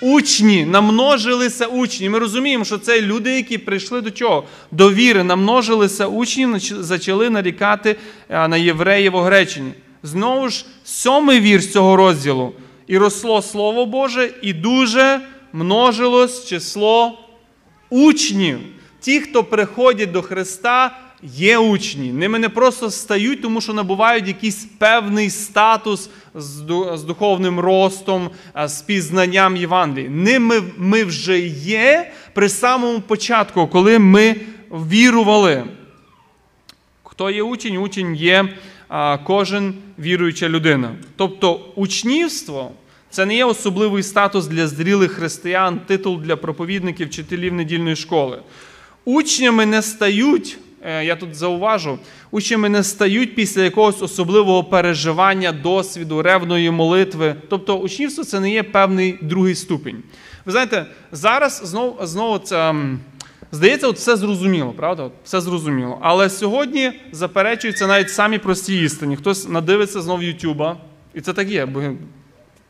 Учні, 0.00 0.64
намножилися 0.64 1.66
учні. 1.66 2.08
Ми 2.08 2.18
розуміємо, 2.18 2.64
що 2.64 2.78
це 2.78 3.00
люди, 3.00 3.36
які 3.36 3.58
прийшли 3.58 4.00
до 4.00 4.10
чого? 4.10 4.44
До 4.70 4.92
віри, 4.92 5.24
намножилися 5.24 6.06
учні, 6.06 6.48
почали 6.88 7.30
нарікати 7.30 7.96
на 8.28 8.56
євреїв 8.56 9.14
у 9.14 9.18
Гречині. 9.18 9.72
Знову 10.02 10.48
ж, 10.48 10.64
сьомий 10.84 11.40
вірш 11.40 11.72
цього 11.72 11.96
розділу. 11.96 12.52
І 12.86 12.98
росло 12.98 13.42
Слово 13.42 13.86
Боже, 13.86 14.30
і 14.42 14.52
дуже 14.52 15.20
множилось 15.52 16.46
число 16.46 17.18
учнів. 17.90 18.58
Ті, 19.00 19.20
хто 19.20 19.44
приходять 19.44 20.12
до 20.12 20.22
Христа, 20.22 20.98
є 21.22 21.58
учні. 21.58 22.12
Ними 22.12 22.38
не 22.38 22.48
просто 22.48 22.90
стають, 22.90 23.42
тому 23.42 23.60
що 23.60 23.72
набувають 23.72 24.28
якийсь 24.28 24.64
певний 24.78 25.30
статус 25.30 26.10
з 26.34 27.02
духовним 27.02 27.60
ростом, 27.60 28.30
з 28.66 28.82
пізнанням 28.82 29.56
Євангелії. 29.56 30.08
Ними 30.08 30.62
ми 30.76 31.04
вже 31.04 31.38
є 31.64 32.12
при 32.34 32.48
самому 32.48 33.00
початку, 33.00 33.66
коли 33.66 33.98
ми 33.98 34.36
вірували. 34.70 35.64
Хто 37.02 37.30
є 37.30 37.42
учень? 37.42 37.76
Учень 37.76 38.14
є 38.14 38.48
кожен 39.24 39.74
віруюча 39.98 40.48
людина. 40.48 40.94
Тобто 41.16 41.60
учнівство. 41.74 42.70
Це 43.10 43.26
не 43.26 43.36
є 43.36 43.44
особливий 43.44 44.02
статус 44.02 44.46
для 44.46 44.66
зрілих 44.68 45.12
християн, 45.12 45.80
титул 45.86 46.20
для 46.20 46.36
проповідників, 46.36 47.08
вчителів 47.08 47.54
недільної 47.54 47.96
школи. 47.96 48.42
Учнями 49.04 49.66
не 49.66 49.82
стають, 49.82 50.58
я 50.84 51.16
тут 51.16 51.34
зауважу, 51.34 51.98
учнями 52.30 52.68
не 52.68 52.82
стають 52.82 53.34
після 53.34 53.62
якогось 53.62 54.02
особливого 54.02 54.64
переживання, 54.64 55.52
досвіду, 55.52 56.22
ревної 56.22 56.70
молитви. 56.70 57.34
Тобто 57.48 57.78
учнівство 57.78 58.24
це 58.24 58.40
не 58.40 58.50
є 58.50 58.62
певний 58.62 59.18
другий 59.22 59.54
ступінь. 59.54 60.02
Ви 60.44 60.52
знаєте, 60.52 60.86
зараз 61.12 61.62
знову 61.64 62.06
знову 62.06 62.38
це. 62.38 62.74
Здається, 63.52 63.88
от 63.88 63.96
все 63.96 64.16
зрозуміло, 64.16 64.74
правда? 64.76 65.02
От 65.02 65.12
все 65.24 65.40
зрозуміло. 65.40 65.98
Але 66.02 66.30
сьогодні 66.30 66.92
заперечуються 67.12 67.86
навіть 67.86 68.10
самі 68.10 68.38
прості 68.38 68.82
істині. 68.82 69.16
Хтось 69.16 69.48
надивиться 69.48 70.00
знову 70.00 70.22
Ютуба, 70.22 70.76
і 71.14 71.20
це 71.20 71.32
так 71.32 71.48
є, 71.48 71.66
бо 71.66 71.82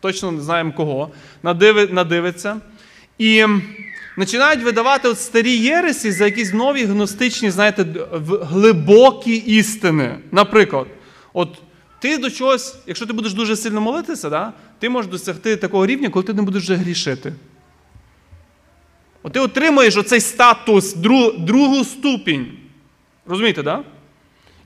точно 0.01 0.33
не 0.33 0.41
знаємо 0.41 0.73
кого, 0.77 1.11
Надиви, 1.43 1.89
надивиться. 1.93 2.57
І 3.19 3.45
починають 4.17 4.63
видавати 4.63 5.09
от 5.09 5.21
старі 5.21 5.57
єресі 5.57 6.13
за 6.13 6.25
якісь 6.25 6.53
нові 6.53 6.85
гностичні, 6.85 7.51
знаєте, 7.51 7.87
глибокі 8.43 9.35
істини. 9.35 10.19
Наприклад, 10.33 10.87
от 11.33 11.49
ти 12.01 12.19
до 12.19 12.31
чогось, 12.31 12.77
якщо 12.87 13.07
ти 13.07 13.13
будеш 13.13 13.35
дуже 13.35 13.57
сильно 13.57 13.81
молитися, 13.81 14.31
да, 14.31 14.53
ти 14.79 14.89
можеш 14.89 15.11
досягти 15.11 15.57
такого 15.57 15.87
рівня, 15.87 16.09
коли 16.09 16.25
ти 16.25 16.35
не 16.35 16.43
будеш 16.43 16.63
вже 16.63 16.75
грішити. 16.75 17.33
От 19.23 19.33
ти 19.33 19.41
отримуєш 19.41 19.97
оцей 19.97 20.21
статус, 20.21 20.95
друг, 20.95 21.39
другу 21.39 21.85
ступінь. 21.85 22.53
Розумієте, 23.27 23.63
да? 23.63 23.85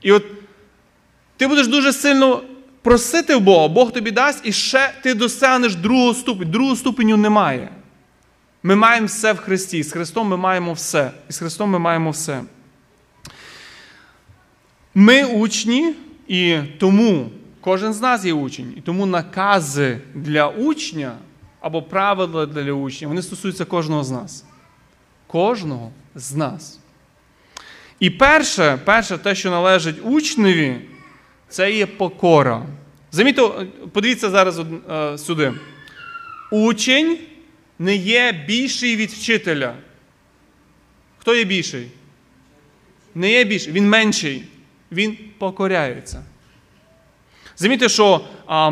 І 0.01 0.11
от 0.11 0.23
ти 1.37 1.47
будеш 1.47 1.67
дуже 1.67 1.93
сильно 1.93 2.41
просити 2.81 3.35
в 3.35 3.39
Бога, 3.39 3.67
Бог 3.67 3.91
тобі 3.91 4.11
дасть, 4.11 4.41
і 4.43 4.51
ще 4.51 4.93
ти 5.03 5.13
досягнеш 5.13 5.75
другого 5.75 6.13
ступеню. 6.13 6.51
Другого 6.51 6.75
ступеню 6.75 7.17
немає. 7.17 7.69
Ми 8.65 8.75
маємо 8.75 9.07
все 9.07 9.33
в 9.33 9.37
Христі. 9.37 9.83
З 9.83 9.91
Христом 9.91 10.27
ми 10.27 10.37
маємо 10.37 10.73
все. 10.73 11.11
І 11.29 11.33
з 11.33 11.37
Христом 11.37 11.69
ми 11.69 11.79
маємо 11.79 12.11
все. 12.11 12.43
Ми 14.95 15.23
учні, 15.23 15.93
і 16.27 16.59
тому 16.79 17.29
кожен 17.61 17.93
з 17.93 18.01
нас 18.01 18.25
є 18.25 18.33
учень. 18.33 18.73
І 18.77 18.81
тому 18.81 19.05
накази 19.05 20.01
для 20.15 20.47
учня 20.47 21.17
або 21.61 21.81
правила 21.81 22.45
для 22.45 22.71
учня, 22.71 23.07
вони 23.07 23.21
стосуються 23.21 23.65
кожного 23.65 24.03
з 24.03 24.11
нас. 24.11 24.45
Кожного 25.27 25.91
з 26.15 26.35
нас. 26.35 26.79
І 27.99 28.09
перше, 28.09 28.79
перше 28.85 29.17
те, 29.17 29.35
що 29.35 29.51
належить 29.51 29.95
учневі, 30.03 30.81
це 31.49 31.71
є 31.71 31.85
покора. 31.85 32.65
Замітьте, 33.11 33.41
подивіться 33.93 34.29
зараз 34.29 34.59
е, 34.89 35.17
сюди. 35.17 35.53
Учень 36.51 37.17
не 37.79 37.95
є 37.95 38.43
більший 38.47 38.95
від 38.95 39.11
вчителя. 39.11 39.73
Хто 41.17 41.35
є 41.35 41.43
більший? 41.43 41.87
Не 43.15 43.31
є 43.31 43.43
більший, 43.43 43.73
він 43.73 43.89
менший. 43.89 44.43
Він 44.91 45.17
покоряється. 45.37 46.23
Замітьте, 47.57 47.89
що 47.89 48.25
а, 48.47 48.71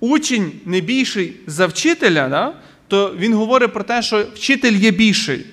учень 0.00 0.52
не 0.64 0.80
більший 0.80 1.36
за 1.46 1.66
вчителя, 1.66 2.28
да? 2.28 2.54
то 2.88 3.14
він 3.18 3.34
говорить 3.34 3.72
про 3.72 3.84
те, 3.84 4.02
що 4.02 4.26
вчитель 4.34 4.72
є 4.72 4.90
більший. 4.90 5.46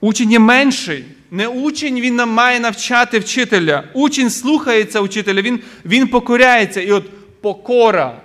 Учень 0.00 0.32
є 0.32 0.38
менший. 0.38 1.04
Не 1.30 1.48
учень 1.48 2.00
він 2.00 2.16
має 2.16 2.60
навчати 2.60 3.18
вчителя. 3.18 3.84
Учень 3.92 4.30
слухається 4.30 5.00
учителя, 5.00 5.42
він 5.42 5.60
він 5.84 6.08
покоряється. 6.08 6.80
І 6.80 6.90
от 6.90 7.04
покора. 7.40 8.20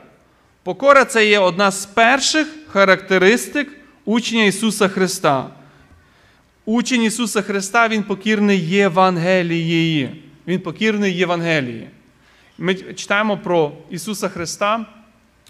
Покора 0.63 1.05
це 1.05 1.27
є 1.27 1.39
одна 1.39 1.71
з 1.71 1.85
перших 1.85 2.47
характеристик 2.67 3.76
учня 4.07 4.43
Ісуса 4.43 4.87
Христа. 4.87 5.49
Учень 6.65 7.03
Ісуса 7.03 7.41
Христа, 7.41 7.87
Він 7.87 8.03
покірний 8.03 8.59
Євангелієї. 8.59 10.23
Він 10.47 10.59
покірний 10.59 11.13
Євангелії. 11.13 11.89
Ми 12.57 12.75
читаємо 12.75 13.37
про 13.37 13.71
Ісуса 13.89 14.29
Христа. 14.29 14.85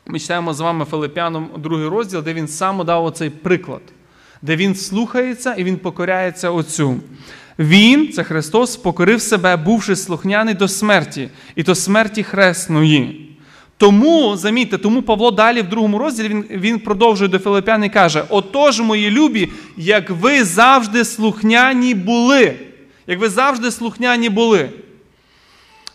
Ми 0.05 0.19
читаємо 0.19 0.53
з 0.53 0.59
вами 0.59 0.85
Филиппянам 0.85 1.49
другий 1.57 1.87
розділ, 1.87 2.23
де 2.23 2.33
Він 2.33 2.47
сам 2.47 2.85
дав 2.85 3.05
оцей 3.05 3.29
приклад 3.29 3.81
де 4.41 4.55
він 4.55 4.75
слухається 4.75 5.53
і 5.53 5.63
він 5.63 5.77
покоряється 5.77 6.49
Отцю. 6.49 6.99
Він, 7.59 8.13
це 8.13 8.23
Христос, 8.23 8.77
покорив 8.77 9.21
себе, 9.21 9.55
бувши 9.55 9.95
слухняний 9.95 10.53
до 10.53 10.67
смерті, 10.67 11.29
і 11.55 11.63
до 11.63 11.75
смерті 11.75 12.23
хресної. 12.23 13.26
Тому, 13.77 14.37
замітьте, 14.37 14.77
тому 14.77 15.01
Павло 15.01 15.31
далі 15.31 15.61
в 15.61 15.69
другому 15.69 15.97
розділі 15.97 16.27
він, 16.27 16.45
він 16.49 16.79
продовжує 16.79 17.29
до 17.29 17.39
Филипян 17.39 17.83
і 17.83 17.89
каже: 17.89 18.23
Отож, 18.29 18.81
мої 18.81 19.11
любі, 19.11 19.49
як 19.77 20.09
ви 20.09 20.43
завжди 20.43 21.05
слухняні 21.05 21.93
були. 21.93 22.55
Як 23.07 23.19
ви 23.19 23.29
завжди 23.29 23.71
слухняні 23.71 24.29
були. 24.29 24.69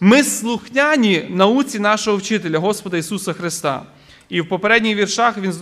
Ми 0.01 0.25
слухняні 0.25 1.25
науці 1.31 1.79
нашого 1.79 2.17
вчителя, 2.17 2.59
Господа 2.59 2.97
Ісуса 2.97 3.33
Христа. 3.33 3.83
І 4.29 4.41
в 4.41 4.49
попередніх 4.49 4.97
віршах 4.97 5.39
він 5.39 5.53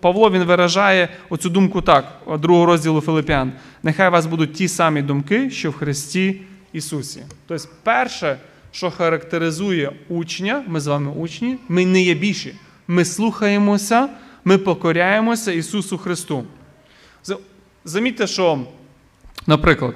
Павло 0.00 0.30
він 0.30 0.44
виражає 0.44 1.08
оцю 1.28 1.50
думку 1.50 1.82
так, 1.82 2.20
другого 2.38 2.66
розділу 2.66 3.00
Филипян. 3.00 3.52
Нехай 3.82 4.08
у 4.08 4.10
вас 4.10 4.26
будуть 4.26 4.52
ті 4.52 4.68
самі 4.68 5.02
думки, 5.02 5.50
що 5.50 5.70
в 5.70 5.74
Христі 5.74 6.40
Ісусі. 6.72 7.22
Тобто, 7.46 7.68
перше, 7.82 8.38
що 8.72 8.90
характеризує 8.90 9.92
учня, 10.08 10.64
ми 10.66 10.80
з 10.80 10.86
вами 10.86 11.10
учні, 11.10 11.58
ми 11.68 11.86
не 11.86 12.02
є 12.02 12.14
більші. 12.14 12.54
Ми 12.88 13.04
слухаємося, 13.04 14.08
ми 14.44 14.58
покоряємося 14.58 15.52
Ісусу 15.52 15.98
Христу. 15.98 16.44
Замітьте, 17.84 18.26
що, 18.26 18.58
наприклад, 19.46 19.94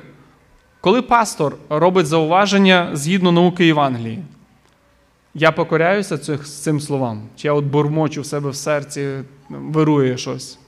коли 0.80 1.02
пастор 1.02 1.56
робить 1.68 2.06
зауваження 2.06 2.90
згідно 2.92 3.32
науки 3.32 3.66
Євангелії, 3.66 4.18
я 5.34 5.52
покоряюся 5.52 6.18
цих, 6.18 6.44
цим 6.44 6.80
словам, 6.80 7.22
чи 7.36 7.48
я 7.48 7.52
от 7.52 7.64
бурмочу 7.64 8.20
в 8.20 8.26
себе 8.26 8.50
в 8.50 8.56
серці, 8.56 9.08
вирує 9.48 10.16
щось. 10.16 10.58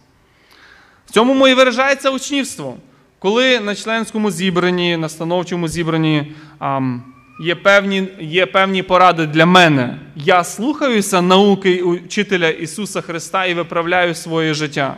В 1.06 1.10
цьому 1.10 1.48
і 1.48 1.54
виражається 1.54 2.10
учнівство. 2.10 2.76
Коли 3.18 3.60
на 3.60 3.75
членському 3.75 4.30
зібранні, 4.30 4.96
на 4.96 5.08
становчому 5.08 5.68
зібранні 5.68 6.32
ам, 6.58 7.02
є, 7.40 7.54
певні, 7.54 8.08
є 8.20 8.46
певні 8.46 8.82
поради 8.82 9.26
для 9.26 9.46
мене, 9.46 9.98
я 10.16 10.44
слухаюся 10.44 11.22
науки 11.22 11.82
учителя 11.82 12.48
Ісуса 12.48 13.00
Христа 13.00 13.46
і 13.46 13.54
виправляю 13.54 14.14
своє 14.14 14.54
життя. 14.54 14.96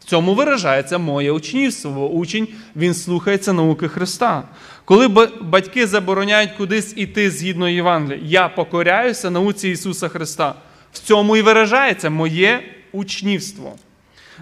В 0.00 0.04
цьому 0.04 0.34
виражається 0.34 0.98
моє 0.98 1.32
учнівство. 1.32 2.08
Учень 2.10 2.48
він 2.76 2.94
слухається 2.94 3.52
науки 3.52 3.88
Христа. 3.88 4.42
Коли 4.84 5.08
батьки 5.40 5.86
забороняють 5.86 6.52
кудись 6.52 6.92
іти 6.96 7.30
згідно 7.30 7.68
Євангелія, 7.68 8.20
я 8.24 8.48
покоряюся 8.48 9.30
науці 9.30 9.68
Ісуса 9.68 10.08
Христа. 10.08 10.54
В 10.92 10.98
цьому 10.98 11.36
і 11.36 11.42
виражається 11.42 12.10
моє 12.10 12.62
учнівство. 12.92 13.74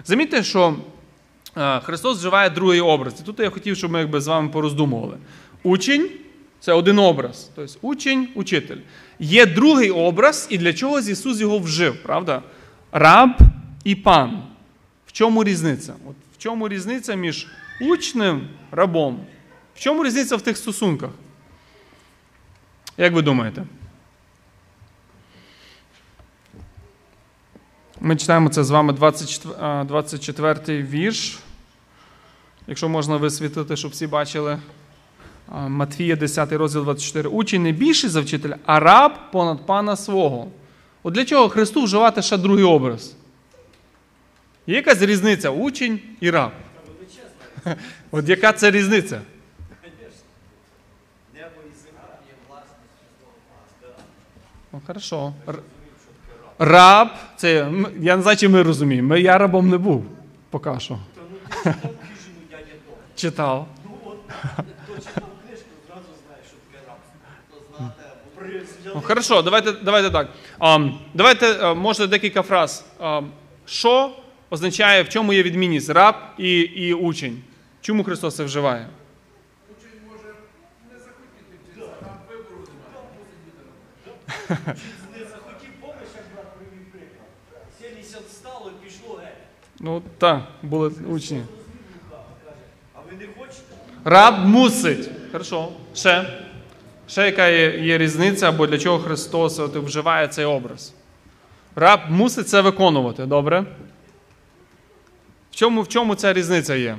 Замітьте, 0.05 0.43
що 0.43 0.75
е, 1.57 1.79
Христос 1.79 2.17
вживає 2.17 2.49
другий 2.49 2.81
образ. 2.81 3.13
І 3.21 3.25
тут 3.25 3.39
я 3.39 3.49
хотів, 3.49 3.77
щоб 3.77 3.91
ми 3.91 3.99
якби 3.99 4.21
з 4.21 4.27
вами 4.27 4.49
пороздумували. 4.49 5.17
Учень 5.63 6.09
це 6.61 6.73
один 6.73 6.99
образ. 6.99 7.49
Тобто 7.55 7.73
учень, 7.81 8.27
учитель. 8.35 8.77
Є 9.19 9.45
другий 9.45 9.91
образ, 9.91 10.47
і 10.49 10.57
для 10.57 10.73
чогось 10.73 11.07
Ісус 11.07 11.39
його 11.39 11.59
вжив, 11.59 12.03
правда? 12.03 12.43
Раб 12.91 13.29
і 13.83 13.95
пан. 13.95 14.43
В 15.07 15.11
чому 15.11 15.43
різниця? 15.43 15.93
От 16.07 16.15
в 16.33 16.37
чому 16.37 16.69
різниця 16.69 17.15
між 17.15 17.47
учнем 17.81 18.47
рабом? 18.71 19.25
В 19.75 19.79
чому 19.79 20.03
різниця 20.03 20.35
в 20.35 20.41
тих 20.41 20.57
стосунках? 20.57 21.09
Як 22.97 23.13
ви 23.13 23.21
думаєте? 23.21 23.63
Ми 27.99 28.15
читаємо 28.15 28.49
це 28.49 28.63
з 28.63 28.69
вами 28.69 28.93
24, 28.93 29.55
а, 29.59 29.83
24 29.83 30.83
вірш. 30.83 31.39
Якщо 32.67 32.89
можна 32.89 33.17
висвітлити, 33.17 33.75
щоб 33.77 33.91
всі 33.91 34.07
бачили. 34.07 34.59
А, 35.53 35.67
Матфія, 35.67 36.15
10 36.15 36.51
розділ 36.51 36.83
24. 36.83 37.29
Учень 37.29 37.63
не 37.63 37.71
більший 37.71 38.09
за 38.09 38.21
вчителя, 38.21 38.55
а 38.65 38.79
раб 38.79 39.11
понад 39.31 39.65
пана 39.65 39.95
свого. 39.95 40.47
От 41.03 41.13
для 41.13 41.25
чого 41.25 41.49
Христу 41.49 41.83
вживати 41.83 42.21
ще 42.21 42.37
другий 42.37 42.63
образ? 42.63 43.15
Є 44.67 44.75
якась 44.75 45.01
різниця 45.01 45.49
учень 45.49 45.99
і 46.19 46.29
раб. 46.29 46.51
От 48.11 48.29
яка 48.29 48.53
це 48.53 48.71
різниця? 48.71 49.21
Ну, 54.73 54.81
хорошо. 54.87 55.33
Раб, 56.59 57.09
це 57.35 57.71
я 57.99 58.15
не 58.15 58.21
знаю, 58.21 58.37
чи 58.37 58.49
ми 58.49 58.63
розуміємо. 58.63 59.07
Ми, 59.07 59.21
я 59.21 59.37
рабом 59.37 59.69
не 59.69 59.77
був 59.77 60.05
поки 60.49 60.79
що. 60.79 60.99
Читав. 63.15 63.67
Ну, 63.85 65.30
хорошо, 68.99 69.41
давайте, 69.41 69.71
давайте 69.71 70.09
так. 70.09 70.27
Давайте, 71.13 71.73
може, 71.73 72.07
декілька 72.07 72.41
фраз. 72.41 72.85
Що 73.65 74.11
означає, 74.49 75.03
в 75.03 75.09
чому 75.09 75.33
є 75.33 75.43
відмінність 75.43 75.89
раб 75.89 76.15
і, 76.37 76.59
і 76.59 76.93
учень? 76.93 77.41
Чому 77.81 78.03
Христос 78.03 78.35
це 78.35 78.43
вживає? 78.43 78.87
Учень 79.77 79.99
може 80.07 80.35
Не 80.89 80.99
захотів, 85.19 85.69
помиш, 85.81 86.09
як 86.15 86.25
брат 86.35 86.55
привів 86.57 86.91
приклад. 86.91 87.27
70 87.81 88.21
встало 88.21 88.71
і 88.81 88.85
пішло 88.85 89.15
геть. 89.23 89.33
Ну, 89.79 90.01
так, 90.17 90.41
були 90.63 90.91
учні. 91.09 91.43
А 92.95 92.99
ви 93.09 93.17
не 93.19 93.27
хочете? 93.37 93.75
Раб 94.03 94.45
мусить. 94.45 95.09
Хорошо. 95.31 95.69
Ще. 95.95 96.43
Ще 97.11 97.25
яка 97.25 97.47
є, 97.47 97.97
різниця, 97.97 98.49
або 98.49 98.67
для 98.67 98.77
чого 98.77 98.99
Христос 98.99 99.59
от, 99.59 99.75
вживає 99.75 100.27
цей 100.27 100.45
образ? 100.45 100.93
Раб 101.75 101.99
мусить 102.09 102.49
це 102.49 102.61
виконувати, 102.61 103.25
добре? 103.25 103.65
В 105.51 105.55
чому, 105.55 105.81
в 105.81 105.87
чому 105.87 106.15
ця 106.15 106.33
різниця 106.33 106.75
є? 106.75 106.97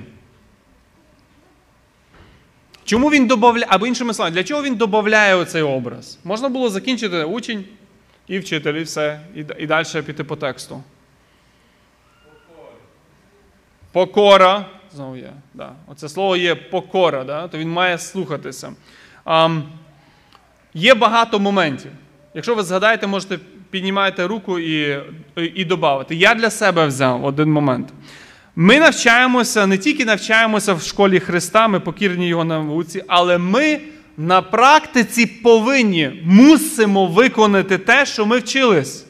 Чому 2.84 3.10
він 3.10 3.26
додає, 3.26 3.66
або 3.68 3.86
іншими 3.86 4.14
словами, 4.14 4.34
для 4.36 4.44
чого 4.44 4.62
він 4.62 4.74
додає 4.74 5.34
оцей 5.34 5.62
образ? 5.62 6.18
Можна 6.24 6.48
було 6.48 6.68
закінчити 6.68 7.24
учень 7.24 7.64
і 8.26 8.38
вчитель, 8.38 8.74
і 8.74 8.82
все, 8.82 9.20
і, 9.34 9.44
і 9.58 9.66
далі 9.66 10.02
піти 10.06 10.24
по 10.24 10.36
тексту. 10.36 10.82
Покора. 13.92 14.66
Знову 14.94 15.16
є. 15.16 15.32
Да. 15.54 15.72
Оце 15.86 16.08
слово 16.08 16.36
є 16.36 16.54
покора, 16.54 17.24
да? 17.24 17.48
то 17.48 17.58
він 17.58 17.70
має 17.70 17.98
слухатися. 17.98 18.72
Ам, 19.24 19.68
є 20.74 20.94
багато 20.94 21.38
моментів. 21.38 21.90
Якщо 22.34 22.54
ви 22.54 22.62
згадаєте, 22.62 23.06
можете 23.06 23.38
піднімати 23.70 24.26
руку 24.26 24.58
і, 24.58 24.98
і 25.54 25.64
додати. 25.64 26.14
Я 26.14 26.34
для 26.34 26.50
себе 26.50 26.86
взяв 26.86 27.24
один 27.24 27.52
момент. 27.52 27.88
Ми 28.56 28.80
навчаємося, 28.80 29.66
не 29.66 29.78
тільки 29.78 30.04
навчаємося 30.04 30.74
в 30.74 30.82
школі 30.82 31.20
Христа, 31.20 31.68
ми 31.68 31.80
покірні 31.80 32.28
його 32.28 32.44
науці, 32.44 33.04
але 33.06 33.38
ми 33.38 33.80
на 34.16 34.42
практиці 34.42 35.26
повинні, 35.26 36.22
мусимо 36.24 37.06
виконати 37.06 37.78
те, 37.78 38.06
що 38.06 38.26
ми 38.26 38.38
вчились. 38.38 39.06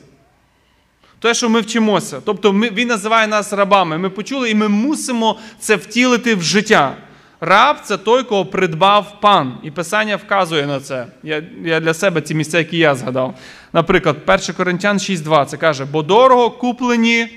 Те, 1.18 1.34
що 1.34 1.48
ми 1.48 1.60
вчимося. 1.60 2.20
Тобто 2.24 2.52
ми, 2.52 2.70
він 2.70 2.88
називає 2.88 3.26
нас 3.26 3.52
рабами. 3.52 3.98
Ми 3.98 4.10
почули, 4.10 4.50
і 4.50 4.54
ми 4.54 4.68
мусимо 4.68 5.38
це 5.60 5.76
втілити 5.76 6.34
в 6.34 6.42
життя. 6.42 6.96
Раб 7.44 7.76
це 7.84 7.96
той, 7.96 8.22
кого 8.22 8.46
придбав 8.46 9.20
пан. 9.20 9.58
І 9.62 9.70
Писання 9.70 10.16
вказує 10.16 10.66
на 10.66 10.80
це. 10.80 11.06
Я, 11.22 11.42
я 11.64 11.80
для 11.80 11.94
себе 11.94 12.20
ці 12.20 12.34
місця, 12.34 12.58
які 12.58 12.78
я 12.78 12.94
згадав. 12.94 13.34
Наприклад, 13.72 14.16
1 14.26 14.54
Коринтян 14.56 14.96
6,2 14.96 15.46
це 15.46 15.56
каже: 15.56 15.84
бо 15.84 16.02
дорого 16.02 16.50
куплені 16.50 17.28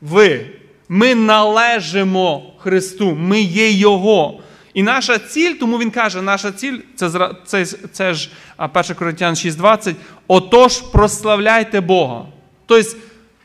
ви. 0.00 0.46
Ми 0.88 1.14
належимо 1.14 2.54
Христу, 2.58 3.14
ми 3.14 3.40
є 3.40 3.70
Його. 3.70 4.40
І 4.74 4.82
наша 4.82 5.18
ціль, 5.18 5.54
тому 5.54 5.78
він 5.78 5.90
каже, 5.90 6.22
наша 6.22 6.52
ціль 6.52 6.78
це, 6.96 7.30
це, 7.44 7.64
це 7.92 8.14
ж 8.14 8.30
1 8.58 8.94
Коринтян 8.94 9.34
6,20. 9.34 9.94
Отож, 10.28 10.80
прославляйте 10.80 11.80
Бога. 11.80 12.26
Тобто, 12.66 12.90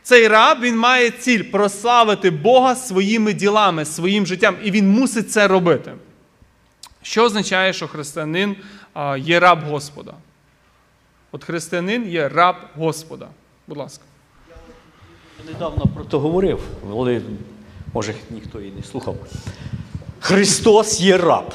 цей 0.04 0.28
раб 0.28 0.58
він 0.62 0.78
має 0.78 1.12
ціль 1.12 1.44
прославити 1.44 2.32
Бога 2.32 2.76
своїми 2.76 3.34
ділами, 3.34 3.86
своїм 3.86 4.26
життям, 4.26 4.56
і 4.63 4.72
він 4.72 4.89
мусить 4.89 5.32
це 5.32 5.48
робити. 5.48 5.92
Що 7.02 7.24
означає, 7.24 7.74
що 7.74 7.88
християнин 7.88 8.56
є 9.18 9.39
раб 9.39 9.60
Господа? 9.63 10.13
От 11.32 11.44
християнин 11.44 12.10
є 12.10 12.30
раб 12.30 12.56
Господа. 12.76 13.28
Будь 13.68 13.78
ласка. 13.78 14.04
Я 15.46 15.54
недавно 15.54 15.86
про 15.96 16.06
це 16.06 16.18
говорив, 16.18 16.60
але 16.92 17.22
може 17.94 18.16
ніхто 18.30 18.60
її 18.60 18.74
не 18.78 18.84
слухав. 18.84 19.16
Христос 20.20 21.02
є 21.02 21.18
раб. 21.18 21.54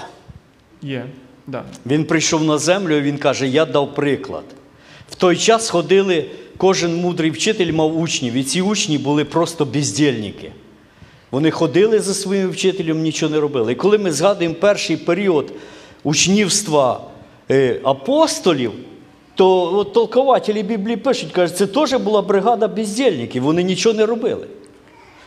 Є. 0.82 1.06
Да. 1.46 1.64
Він 1.86 2.04
прийшов 2.04 2.44
на 2.44 2.58
землю 2.58 2.96
і 2.96 3.00
він 3.00 3.18
каже: 3.18 3.48
Я 3.48 3.64
дав 3.64 3.94
приклад. 3.94 4.44
В 5.10 5.14
той 5.14 5.36
час 5.36 5.70
ходили, 5.70 6.30
кожен 6.58 6.96
мудрий 6.96 7.30
вчитель 7.30 7.72
мав 7.72 8.00
учнів, 8.00 8.34
і 8.34 8.44
ці 8.44 8.62
учні 8.62 8.98
були 8.98 9.24
просто 9.24 9.64
бездільники. 9.64 10.52
Вони 11.30 11.50
ходили 11.50 12.00
за 12.00 12.14
своїм 12.14 12.50
вчителем, 12.50 13.02
нічого 13.02 13.32
не 13.32 13.40
робили. 13.40 13.72
І 13.72 13.74
коли 13.74 13.98
ми 13.98 14.12
згадуємо 14.12 14.54
перший 14.54 14.96
період 14.96 15.52
учнівства 16.04 17.00
е, 17.50 17.80
апостолів, 17.84 18.72
то 19.34 19.76
от 19.76 19.92
толкователі 19.92 20.62
Біблії 20.62 20.96
пишуть, 20.96 21.32
кажуть, 21.32 21.56
це 21.56 21.66
теж 21.66 21.94
була 21.94 22.22
бригада 22.22 22.68
бездільників, 22.68 23.42
вони 23.42 23.62
нічого 23.62 23.94
не 23.94 24.06
робили. 24.06 24.46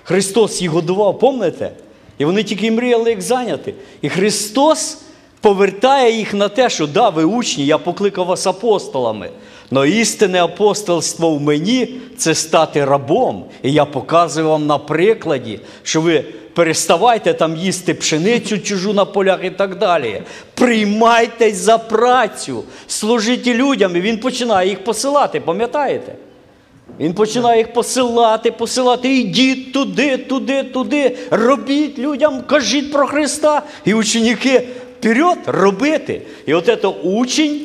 Христос 0.04 0.62
їх 0.62 0.72
годував, 0.72 1.20
пам'ятаєте? 1.20 1.72
І 2.18 2.26
вони 2.26 2.44
тільки 2.44 2.72
мріяли, 2.72 3.10
як 3.10 3.22
зайняти. 3.22 3.74
І 4.02 4.10
Христос 4.10 4.98
повертає 5.42 6.18
їх 6.18 6.34
на 6.34 6.50
те, 6.50 6.70
що 6.70 6.88
да, 6.88 7.10
ви 7.10 7.24
учні, 7.24 7.66
я 7.66 7.78
покликав 7.78 8.26
вас 8.26 8.48
апостолами. 8.48 9.30
Но 9.72 9.86
істинне 9.86 10.44
апостольство 10.44 11.30
в 11.30 11.42
мені 11.42 11.94
це 12.18 12.36
стати 12.36 12.86
рабом. 12.86 13.46
І 13.64 13.72
я 13.72 13.86
показую 13.86 14.48
вам 14.48 14.66
на 14.66 14.78
прикладі, 14.78 15.60
що 15.84 16.02
ви 16.02 16.24
переставайте 16.54 17.34
там 17.34 17.56
їсти 17.56 17.94
пшеницю 17.94 18.60
чужу 18.60 18.94
на 18.94 19.06
полях 19.06 19.40
і 19.44 19.50
так 19.50 19.78
далі. 19.78 20.22
Приймайтесь 20.54 21.56
за 21.56 21.78
працю, 21.78 22.64
служіть 22.88 23.48
людям, 23.48 23.96
і 23.96 24.02
він 24.02 24.18
починає 24.18 24.70
їх 24.70 24.84
посилати, 24.84 25.40
пам'ятаєте? 25.40 26.16
Він 27.00 27.14
починає 27.14 27.58
їх 27.58 27.74
посилати, 27.74 28.52
посилати. 28.52 29.18
Ідіть 29.18 29.74
туди, 29.74 30.18
туди, 30.18 30.64
туди. 30.64 31.18
Робіть 31.32 32.00
людям, 32.00 32.42
кажіть 32.48 32.92
про 32.92 33.08
Христа. 33.08 33.62
І 33.86 33.94
ученики 33.94 34.68
вперед 35.00 35.38
робити. 35.46 36.22
І 36.46 36.54
от 36.54 36.66
це 36.66 36.88
учень, 36.88 37.62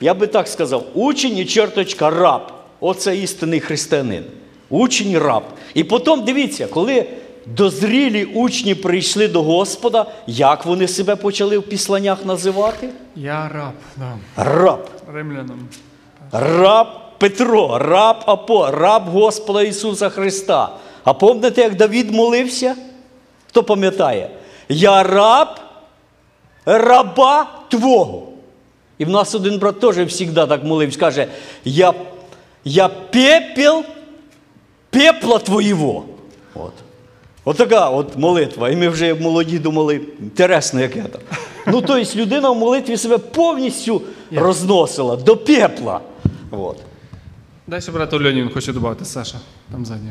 я 0.00 0.14
би 0.14 0.26
так 0.26 0.48
сказав, 0.48 0.84
учень 0.94 1.38
і 1.38 1.44
черточка 1.44 2.10
раб. 2.10 2.52
Оце 2.80 3.16
істинний 3.16 3.60
християнин. 3.60 4.24
Учень 4.70 5.18
раб. 5.18 5.42
І 5.74 5.84
потім 5.84 6.24
дивіться, 6.24 6.66
коли 6.66 7.06
дозрілі 7.46 8.24
учні 8.24 8.74
прийшли 8.74 9.28
до 9.28 9.42
Господа, 9.42 10.06
як 10.26 10.66
вони 10.66 10.88
себе 10.88 11.16
почали 11.16 11.58
в 11.58 11.62
післаннях 11.62 12.26
називати? 12.26 12.88
Я 13.16 13.50
раб, 13.54 13.72
да. 13.96 14.44
Раб. 14.44 14.88
римлянам. 15.14 15.68
Раб 16.32 16.86
Петро, 17.18 17.78
раб 17.78 18.16
Апо, 18.26 18.70
раб 18.70 19.08
Господа 19.08 19.62
Ісуса 19.62 20.08
Христа. 20.08 20.70
А 21.04 21.14
пам'ятаєте, 21.14 21.60
як 21.60 21.74
Давід 21.74 22.10
молився? 22.10 22.76
Хто 23.48 23.62
пам'ятає? 23.62 24.30
Я 24.68 25.02
раб 25.02 25.48
раба 26.66 27.46
Твого. 27.68 28.28
І 28.98 29.04
в 29.04 29.08
нас 29.10 29.34
один 29.34 29.58
брат 29.58 29.80
теж 29.80 29.94
завжди 29.94 30.46
так 30.46 30.64
молився, 30.64 30.98
каже, 30.98 31.26
я, 31.64 31.94
я 32.64 32.88
пепел 32.88 33.84
пепла 34.90 35.38
Твоєго. 35.38 36.04
От. 36.54 36.72
Отака 37.44 37.88
от 37.90 38.16
молитва. 38.16 38.70
І 38.70 38.76
ми 38.76 38.88
вже 38.88 39.14
молоді 39.14 39.58
думали, 39.58 40.00
інтересно, 40.20 40.80
яке 40.80 41.02
там. 41.02 41.20
Ну, 41.66 41.80
тобто 41.82 42.18
людина 42.20 42.50
в 42.50 42.56
молитві 42.56 42.96
себе 42.96 43.18
повністю 43.18 44.02
розносила 44.32 45.16
до 45.16 45.36
пепла. 45.36 46.00
От. 46.50 46.76
Дай 47.66 47.80
ще 47.82 47.92
брат 47.92 48.12
Ольоні, 48.14 48.42
він 48.42 48.50
хоче 48.50 48.72
додати, 48.72 49.04
Саша, 49.04 49.38
там 49.72 49.86
ззаді. 49.86 50.08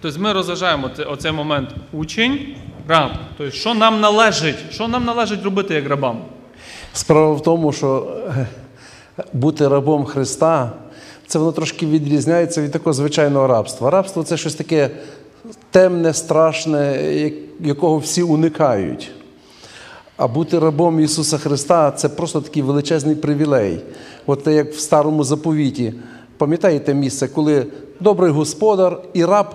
Тобто 0.00 0.20
ми 0.20 0.32
розважаємо 0.32 0.90
це- 0.96 1.04
оцей 1.04 1.32
момент 1.32 1.70
учень, 1.92 2.56
раб. 2.88 3.10
Тобто, 3.38 3.52
що 3.56 3.74
нам 3.74 4.00
належить? 4.00 4.56
Що 4.70 4.88
нам 4.88 5.04
належить 5.04 5.44
робити 5.44 5.74
як 5.74 5.88
рабам? 5.88 6.24
Справа 6.96 7.34
в 7.34 7.42
тому, 7.42 7.72
що 7.72 8.06
е, 8.28 8.46
бути 9.32 9.68
рабом 9.68 10.04
Христа, 10.04 10.72
це 11.26 11.38
воно 11.38 11.52
трошки 11.52 11.86
відрізняється 11.86 12.62
від 12.62 12.72
такого 12.72 12.92
звичайного 12.92 13.46
рабства. 13.46 13.90
Рабство 13.90 14.22
це 14.22 14.36
щось 14.36 14.54
таке 14.54 14.90
темне, 15.70 16.14
страшне, 16.14 17.00
якого 17.60 17.98
всі 17.98 18.22
уникають. 18.22 19.10
А 20.16 20.28
бути 20.28 20.58
рабом 20.58 21.00
Ісуса 21.00 21.38
Христа 21.38 21.90
це 21.90 22.08
просто 22.08 22.40
такий 22.40 22.62
величезний 22.62 23.16
привілей. 23.16 23.80
От 24.26 24.46
як 24.46 24.72
в 24.72 24.78
старому 24.78 25.24
заповіті. 25.24 25.94
Пам'ятаєте 26.38 26.94
місце, 26.94 27.28
коли 27.28 27.66
добрий 28.00 28.30
господар 28.30 28.98
і 29.12 29.24
раб 29.24 29.46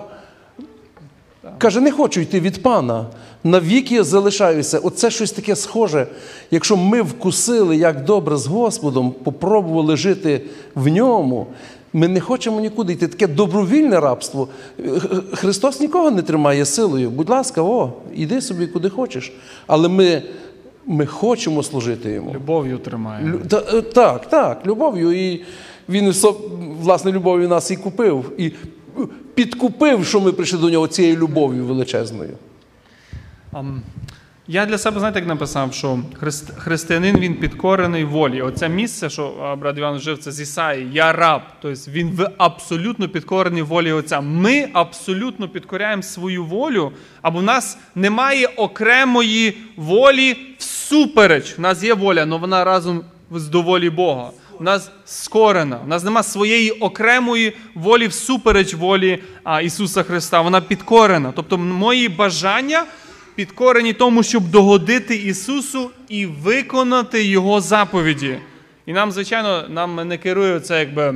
Каже, 1.58 1.80
не 1.80 1.90
хочу 1.90 2.20
йти 2.20 2.40
від 2.40 2.62
пана. 2.62 3.06
Навіки 3.44 4.02
залишаюся. 4.04 4.78
Оце 4.78 5.10
щось 5.10 5.32
таке 5.32 5.56
схоже. 5.56 6.06
Якщо 6.50 6.76
ми 6.76 7.02
вкусили, 7.02 7.76
як 7.76 8.04
добре 8.04 8.36
з 8.36 8.46
Господом, 8.46 9.14
попробували 9.24 9.96
жити 9.96 10.40
в 10.74 10.88
ньому, 10.88 11.46
ми 11.92 12.08
не 12.08 12.20
хочемо 12.20 12.60
нікуди 12.60 12.92
йти. 12.92 13.08
Таке 13.08 13.26
добровільне 13.26 14.00
рабство. 14.00 14.48
Христос 15.32 15.80
нікого 15.80 16.10
не 16.10 16.22
тримає 16.22 16.64
силою. 16.64 17.10
Будь 17.10 17.28
ласка, 17.30 17.62
о, 17.62 17.92
іди 18.14 18.40
собі 18.40 18.66
куди 18.66 18.88
хочеш. 18.88 19.32
Але 19.66 19.88
ми, 19.88 20.22
ми 20.86 21.06
хочемо 21.06 21.62
служити 21.62 22.10
йому. 22.10 22.32
Любов'ю 22.34 22.78
тримає. 22.78 23.26
Лю- 23.26 23.46
та- 23.46 23.64
е, 23.78 23.82
Так, 23.82 24.28
так, 24.28 24.66
любов'ю. 24.66 25.12
І 25.32 25.42
він 25.88 26.14
власне 26.82 27.12
любов'ю 27.12 27.48
нас 27.48 27.70
і 27.70 27.76
купив, 27.76 28.32
і 28.38 28.52
підкупив, 29.34 30.06
що 30.06 30.20
ми 30.20 30.32
прийшли 30.32 30.58
до 30.58 30.70
нього 30.70 30.88
цією 30.88 31.16
любов'ю 31.16 31.64
величезною. 31.64 32.36
Ам, 33.52 33.82
Я 34.46 34.66
для 34.66 34.78
себе, 34.78 34.98
знаєте, 34.98 35.18
як 35.18 35.28
написав, 35.28 35.74
що 35.74 35.98
христ, 36.18 36.50
християнин 36.58 37.18
він 37.18 37.34
підкорений 37.34 38.04
волі. 38.04 38.42
Оце 38.42 38.68
місце, 38.68 39.10
що 39.10 39.56
брат 39.60 39.78
Іван 39.78 39.96
вжив, 39.96 40.18
це 40.18 40.32
з 40.32 40.40
Ісаї, 40.40 40.88
я 40.92 41.12
раб. 41.12 41.42
Тобто 41.62 41.90
він 41.90 42.10
в 42.10 42.30
абсолютно 42.38 43.08
підкорений 43.08 43.62
волі 43.62 43.92
Отця. 43.92 44.20
Ми 44.20 44.68
абсолютно 44.72 45.48
підкоряємо 45.48 46.02
свою 46.02 46.44
волю, 46.44 46.92
або 47.22 47.38
в 47.38 47.42
нас 47.42 47.78
немає 47.94 48.46
окремої 48.46 49.56
волі 49.76 50.36
всупереч. 50.58 51.58
В 51.58 51.60
нас 51.60 51.82
є 51.82 51.94
воля, 51.94 52.22
але 52.22 52.36
вона 52.38 52.64
разом 52.64 53.04
з 53.30 53.48
до 53.48 53.62
волі 53.62 53.90
Бога. 53.90 54.30
У 54.62 54.64
нас 54.64 54.90
скорена, 55.04 55.80
у 55.84 55.88
нас 55.88 56.04
нема 56.04 56.22
своєї 56.22 56.70
окремої 56.70 57.56
волі 57.74 58.06
всупереч 58.06 58.74
волі 58.74 59.22
а, 59.44 59.60
Ісуса 59.60 60.02
Христа. 60.02 60.40
Вона 60.40 60.60
підкорена. 60.60 61.32
Тобто 61.36 61.58
мої 61.58 62.08
бажання 62.08 62.84
підкорені 63.34 63.92
тому, 63.92 64.22
щоб 64.22 64.50
догодити 64.50 65.16
Ісусу 65.16 65.90
і 66.08 66.26
виконати 66.26 67.24
Його 67.24 67.60
заповіді. 67.60 68.38
І 68.86 68.92
нам, 68.92 69.12
звичайно, 69.12 69.68
нам 69.68 70.08
не 70.08 70.18
керує 70.18 70.60
це 70.60 70.78
якби 70.78 71.14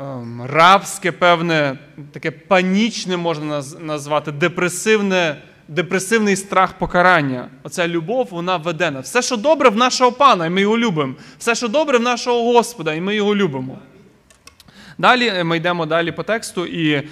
ем, 0.00 0.42
рабське, 0.46 1.12
певне, 1.12 1.78
таке 2.12 2.30
панічне 2.30 3.16
можна 3.16 3.62
назвати, 3.80 4.32
депресивне, 4.32 5.36
депресивний 5.68 6.36
страх 6.36 6.72
покарання. 6.78 7.48
Оця 7.62 7.88
любов, 7.88 8.28
вона 8.30 8.56
ведена. 8.56 9.00
Все, 9.00 9.22
що 9.22 9.36
добре 9.36 9.68
в 9.68 9.76
нашого 9.76 10.12
пана, 10.12 10.46
і 10.46 10.50
ми 10.50 10.60
його 10.60 10.78
любимо. 10.78 11.14
Все, 11.38 11.54
що 11.54 11.68
добре 11.68 11.98
в 11.98 12.02
нашого 12.02 12.52
Господа, 12.52 12.94
і 12.94 13.00
ми 13.00 13.14
його 13.14 13.36
любимо. 13.36 13.78
Далі 14.98 15.26
е, 15.26 15.44
ми 15.44 15.56
йдемо 15.56 15.86
далі 15.86 16.12
по 16.12 16.22
тексту, 16.22 16.66
і 16.66 17.08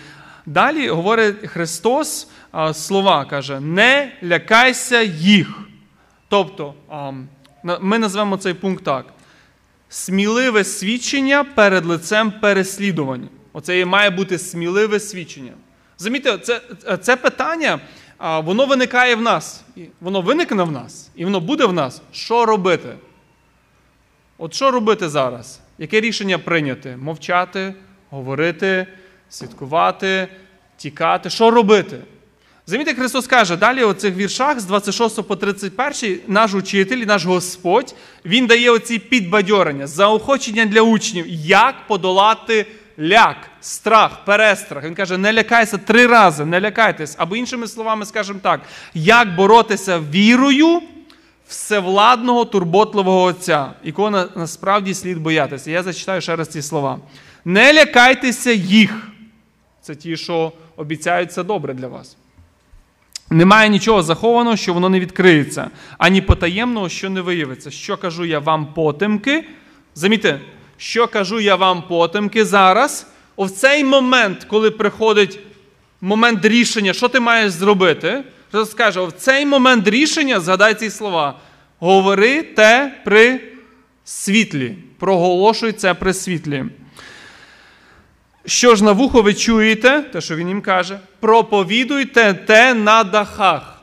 далі 0.46 0.88
говорить 0.88 1.36
Христос 1.46 2.28
слова, 2.72 3.24
каже: 3.24 3.60
не 3.60 4.12
лякайся 4.22 5.02
їх. 5.02 5.58
Тобто, 6.28 6.74
ми 7.80 7.98
назвемо 7.98 8.36
цей 8.36 8.54
пункт 8.54 8.84
так: 8.84 9.06
сміливе 9.88 10.64
свідчення 10.64 11.44
перед 11.44 11.86
лицем 11.86 12.32
переслідування. 12.40 13.28
Оце 13.52 13.80
і 13.80 13.84
має 13.84 14.10
бути 14.10 14.38
сміливе 14.38 15.00
свідчення. 15.00 15.52
Замітьте, 15.98 16.38
це, 16.38 16.60
це 17.02 17.16
питання, 17.16 17.80
воно 18.22 18.66
виникає 18.66 19.14
в 19.14 19.20
нас. 19.20 19.64
Воно 20.00 20.20
виникне 20.20 20.62
в 20.62 20.72
нас, 20.72 21.10
і 21.16 21.24
воно 21.24 21.40
буде 21.40 21.66
в 21.66 21.72
нас. 21.72 22.02
Що 22.12 22.46
робити? 22.46 22.88
От 24.38 24.54
що 24.54 24.70
робити 24.70 25.08
зараз? 25.08 25.60
Яке 25.78 26.00
рішення 26.00 26.38
прийняти? 26.38 26.96
Мовчати, 26.96 27.74
говорити, 28.10 28.86
свідкувати, 29.28 30.28
тікати. 30.76 31.30
Що 31.30 31.50
робити? 31.50 31.98
Замітьте, 32.66 32.94
Христос 32.94 33.26
каже, 33.26 33.56
далі 33.56 33.84
у 33.84 33.92
цих 33.92 34.16
віршах 34.16 34.60
з 34.60 34.64
26 34.64 35.22
по 35.22 35.36
31 35.36 36.20
наш 36.26 36.54
учитель, 36.54 36.96
наш 36.96 37.24
Господь, 37.24 37.94
він 38.24 38.46
дає 38.46 38.70
оці 38.70 38.98
підбадьорення, 38.98 39.86
заохочення 39.86 40.66
для 40.66 40.82
учнів, 40.82 41.24
як 41.28 41.86
подолати 41.86 42.66
ляк, 43.00 43.36
страх, 43.60 44.24
перестрах. 44.24 44.84
Він 44.84 44.94
каже, 44.94 45.18
не 45.18 45.32
лякайся 45.32 45.78
три 45.78 46.06
рази, 46.06 46.44
не 46.44 46.60
лякайтесь. 46.60 47.14
Або 47.18 47.36
іншими 47.36 47.66
словами, 47.68 48.06
скажемо 48.06 48.38
так, 48.42 48.60
як 48.94 49.34
боротися 49.34 50.00
вірою 50.12 50.80
всевладного 51.48 52.44
турботливого 52.44 53.22
Отця, 53.22 53.72
якого 53.84 54.10
на- 54.10 54.28
насправді 54.36 54.94
слід 54.94 55.18
боятися. 55.18 55.70
Я 55.70 55.82
зачитаю 55.82 56.20
ще 56.20 56.36
раз 56.36 56.48
ці 56.48 56.62
слова. 56.62 56.98
Не 57.44 57.72
лякайтеся 57.72 58.52
їх. 58.52 59.08
Це 59.82 59.94
ті, 59.94 60.16
що 60.16 60.52
обіцяють 60.76 61.32
це 61.32 61.42
добре 61.44 61.74
для 61.74 61.88
вас. 61.88 62.16
Немає 63.30 63.68
нічого 63.68 64.02
захованого, 64.02 64.56
що 64.56 64.74
воно 64.74 64.88
не 64.88 65.00
відкриється, 65.00 65.70
ані 65.98 66.20
потаємного, 66.20 66.88
що 66.88 67.10
не 67.10 67.20
виявиться. 67.20 67.70
Що 67.70 67.96
кажу 67.96 68.24
я 68.24 68.38
вам 68.38 68.66
потемки? 68.66 69.44
Замітьте, 69.94 70.40
що 70.82 71.08
кажу 71.08 71.40
я 71.40 71.56
вам 71.56 71.82
потемки 71.82 72.44
зараз, 72.44 73.06
у 73.36 73.48
цей 73.48 73.84
момент, 73.84 74.44
коли 74.44 74.70
приходить 74.70 75.38
момент 76.00 76.44
рішення, 76.44 76.92
що 76.92 77.08
ти 77.08 77.20
маєш 77.20 77.52
зробити, 77.52 78.24
Христос 78.50 78.70
скаже, 78.70 79.00
в 79.00 79.12
цей 79.12 79.46
момент 79.46 79.88
рішення, 79.88 80.40
згадай 80.40 80.74
ці 80.74 80.90
слова, 80.90 81.38
говори 81.78 82.42
те 82.42 83.02
при 83.04 83.40
світлі. 84.04 84.76
Проголошуй 84.98 85.72
це 85.72 85.94
при 85.94 86.14
світлі. 86.14 86.64
Що 88.46 88.76
ж 88.76 88.84
на 88.84 88.92
вухо 88.92 89.22
ви 89.22 89.34
чуєте, 89.34 90.00
те, 90.00 90.20
що 90.20 90.36
він 90.36 90.48
їм 90.48 90.62
каже, 90.62 90.98
проповідуйте 91.20 92.34
те 92.34 92.74
на 92.74 93.04
дахах. 93.04 93.82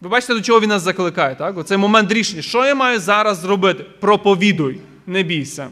Ви 0.00 0.08
бачите, 0.08 0.34
до 0.34 0.40
чого 0.40 0.60
він 0.60 0.68
нас 0.68 0.82
закликає, 0.82 1.34
так? 1.34 1.58
Оцей 1.58 1.78
момент 1.78 2.12
рішення. 2.12 2.42
Що 2.42 2.64
я 2.64 2.74
маю 2.74 2.98
зараз 2.98 3.38
зробити? 3.38 3.84
Проповідуй, 4.00 4.80
не 5.08 5.22
бійся. 5.22 5.70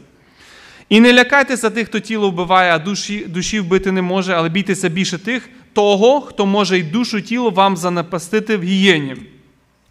І 0.89 0.99
не 0.99 1.13
лякайтеся 1.13 1.69
тих, 1.69 1.87
хто 1.87 1.99
тіло 1.99 2.29
вбиває, 2.29 2.75
а 2.75 2.79
душі, 2.79 3.25
душі 3.27 3.59
вбити 3.59 3.91
не 3.91 4.01
може, 4.01 4.33
але 4.33 4.49
бійтеся 4.49 4.89
більше 4.89 5.17
тих, 5.17 5.49
того, 5.73 6.21
хто 6.21 6.45
може 6.45 6.79
й 6.79 6.83
душу 6.83 7.21
тіло 7.21 7.49
вам 7.49 7.77
занапастити 7.77 8.57
в 8.57 8.63
гієні. 8.63 9.15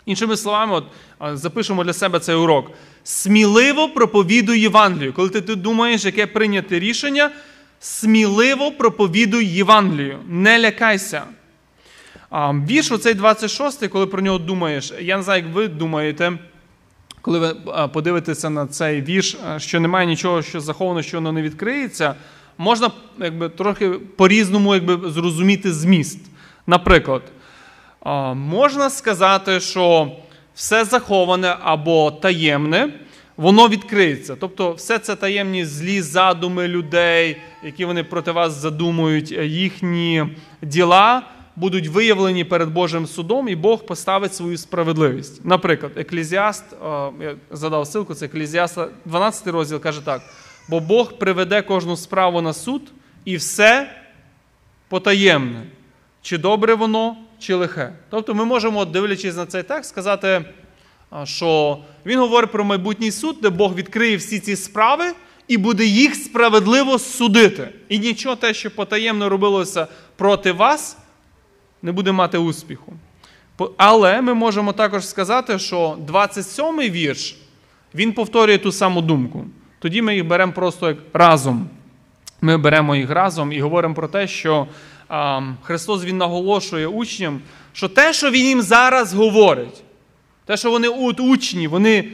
Іншими 0.07 0.37
словами, 0.37 0.75
от, 0.75 0.85
запишемо 1.39 1.85
для 1.85 1.93
себе 1.93 2.21
цей 2.21 2.35
урок. 2.35 2.71
Сміливо 3.05 3.89
проповідуй 3.89 4.61
Євангелію. 4.61 5.13
Коли 5.13 5.29
ти, 5.29 5.41
ти 5.41 5.55
думаєш, 5.55 6.05
яке 6.05 6.27
прийняти 6.27 6.79
рішення, 6.79 7.31
сміливо 7.81 8.73
проповідуй 8.73 9.47
Євангелію. 9.47 10.19
Не 10.29 10.59
лякайся. 10.59 11.23
Вірш 12.69 12.93
оцей 12.93 13.15
26, 13.15 13.89
коли 13.89 14.07
про 14.07 14.23
нього 14.23 14.39
думаєш, 14.39 14.93
я 15.01 15.17
не 15.17 15.23
знаю, 15.23 15.43
як 15.45 15.55
ви 15.55 15.69
думаєте, 15.69 16.33
коли 17.27 17.39
ви 17.39 17.55
подивитеся 17.89 18.51
на 18.51 18.67
цей 18.67 19.03
вірш, 19.03 19.37
що 19.57 19.81
немає 19.81 20.07
нічого, 20.07 20.43
що 20.43 20.61
заховано, 20.61 21.03
що 21.03 21.17
воно 21.17 21.33
не 21.33 21.43
відкриється, 21.43 22.15
можна 22.59 22.91
якби, 23.19 23.49
трохи 23.49 23.91
по-різному 23.91 24.75
якби, 24.75 25.11
зрозуміти 25.11 25.73
зміст. 25.73 26.21
Наприклад, 26.67 27.23
можна 28.35 28.91
сказати, 28.91 29.61
що 29.61 30.13
все 30.55 30.85
заховане 30.85 31.57
або 31.63 32.11
таємне, 32.11 32.89
воно 33.37 33.69
відкриється. 33.69 34.37
Тобто, 34.41 34.73
все 34.73 34.99
це 34.99 35.17
таємні 35.17 35.65
злі 35.65 36.03
задуми 36.03 36.69
людей, 36.69 37.37
які 37.65 37.85
вони 37.85 38.05
проти 38.05 38.31
вас 38.31 38.53
задумують, 38.53 39.33
їхні 39.33 40.25
діла 40.63 41.23
будуть 41.57 41.89
виявлені 41.89 42.45
перед 42.45 42.71
Божим 42.71 43.07
судом, 43.07 43.49
і 43.49 43.57
Бог 43.57 43.87
поставить 43.87 44.35
свою 44.35 44.59
справедливість. 44.59 45.45
Наприклад, 45.45 45.93
Еклезіаст, 45.97 46.65
я 47.21 47.37
задав 47.51 47.85
ссылку, 47.85 48.15
це 48.15 48.27
Еклезіаст, 48.27 48.79
12 49.05 49.47
розділ 49.47 49.81
каже 49.81 50.01
так: 50.05 50.23
бо 50.69 50.81
Бог 50.81 51.19
приведе 51.19 51.63
кожну 51.63 51.97
справу 51.97 52.41
на 52.41 52.53
суд 52.53 52.83
і 53.25 53.37
все 53.37 53.91
потаємне, 54.89 55.63
чи 56.23 56.39
добре 56.39 56.75
воно, 56.75 57.17
чи 57.39 57.55
лихе. 57.55 57.93
Тобто 58.11 58.35
ми 58.35 58.45
можемо, 58.45 58.85
дивлячись 58.85 59.37
на 59.37 59.47
цей 59.47 59.63
текст, 59.63 59.91
сказати, 59.91 60.45
що 61.25 61.79
він 62.07 62.19
говорить 62.19 62.53
про 62.53 62.65
майбутній 62.65 63.11
суд, 63.11 63.39
де 63.43 63.51
Бог 63.51 63.75
відкриє 63.75 64.17
всі 64.17 64.41
ці 64.41 64.57
справи. 64.57 65.05
І 65.49 65.57
буде 65.57 65.85
їх 65.85 66.15
справедливо 66.15 66.99
судити. 66.99 67.69
І 67.89 67.99
нічого 67.99 68.37
те, 68.37 68.55
що 68.55 68.71
потаємно 68.71 69.29
робилося 69.29 69.87
проти 70.17 70.53
вас, 70.53 70.99
не 71.87 71.93
буде 71.93 72.13
мати 72.13 72.39
успіху. 72.39 72.93
Але 73.77 74.21
ми 74.21 74.35
можемо 74.35 74.73
також 74.73 75.09
сказати, 75.09 75.59
що 75.59 75.99
27-й 76.07 76.91
вірш 76.91 77.37
він 77.95 78.13
повторює 78.13 78.59
ту 78.59 78.73
саму 78.73 79.03
думку. 79.03 79.45
Тоді 79.79 80.03
ми 80.03 80.15
їх 80.15 80.27
беремо 80.27 80.53
просто 80.53 80.89
як 80.89 80.99
разом. 81.13 81.69
Ми 82.41 82.57
беремо 82.57 82.97
їх 82.97 83.11
разом 83.11 83.53
і 83.53 83.61
говоримо 83.61 83.95
про 83.95 84.09
те, 84.09 84.29
що 84.29 84.67
Христос 85.63 86.05
Він 86.05 86.19
наголошує 86.19 86.87
учням, 86.87 87.41
що 87.73 87.89
те, 87.89 88.13
що 88.13 88.31
Він 88.31 88.47
їм 88.47 88.63
зараз 88.63 89.15
говорить, 89.15 89.83
те, 90.47 90.57
що 90.57 90.71
вони 90.71 90.89
от 90.89 91.21
учні, 91.21 91.69
вони 91.69 92.05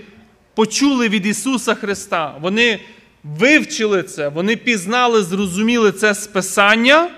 почули 0.55 1.09
від 1.09 1.27
Ісуса 1.27 1.75
Христа, 1.75 2.35
вони 2.41 2.79
вивчили 3.25 4.03
це, 4.03 4.29
вони 4.29 4.57
пізнали, 4.57 5.23
зрозуміли 5.23 5.93
це 5.93 6.15
списання 6.15 7.11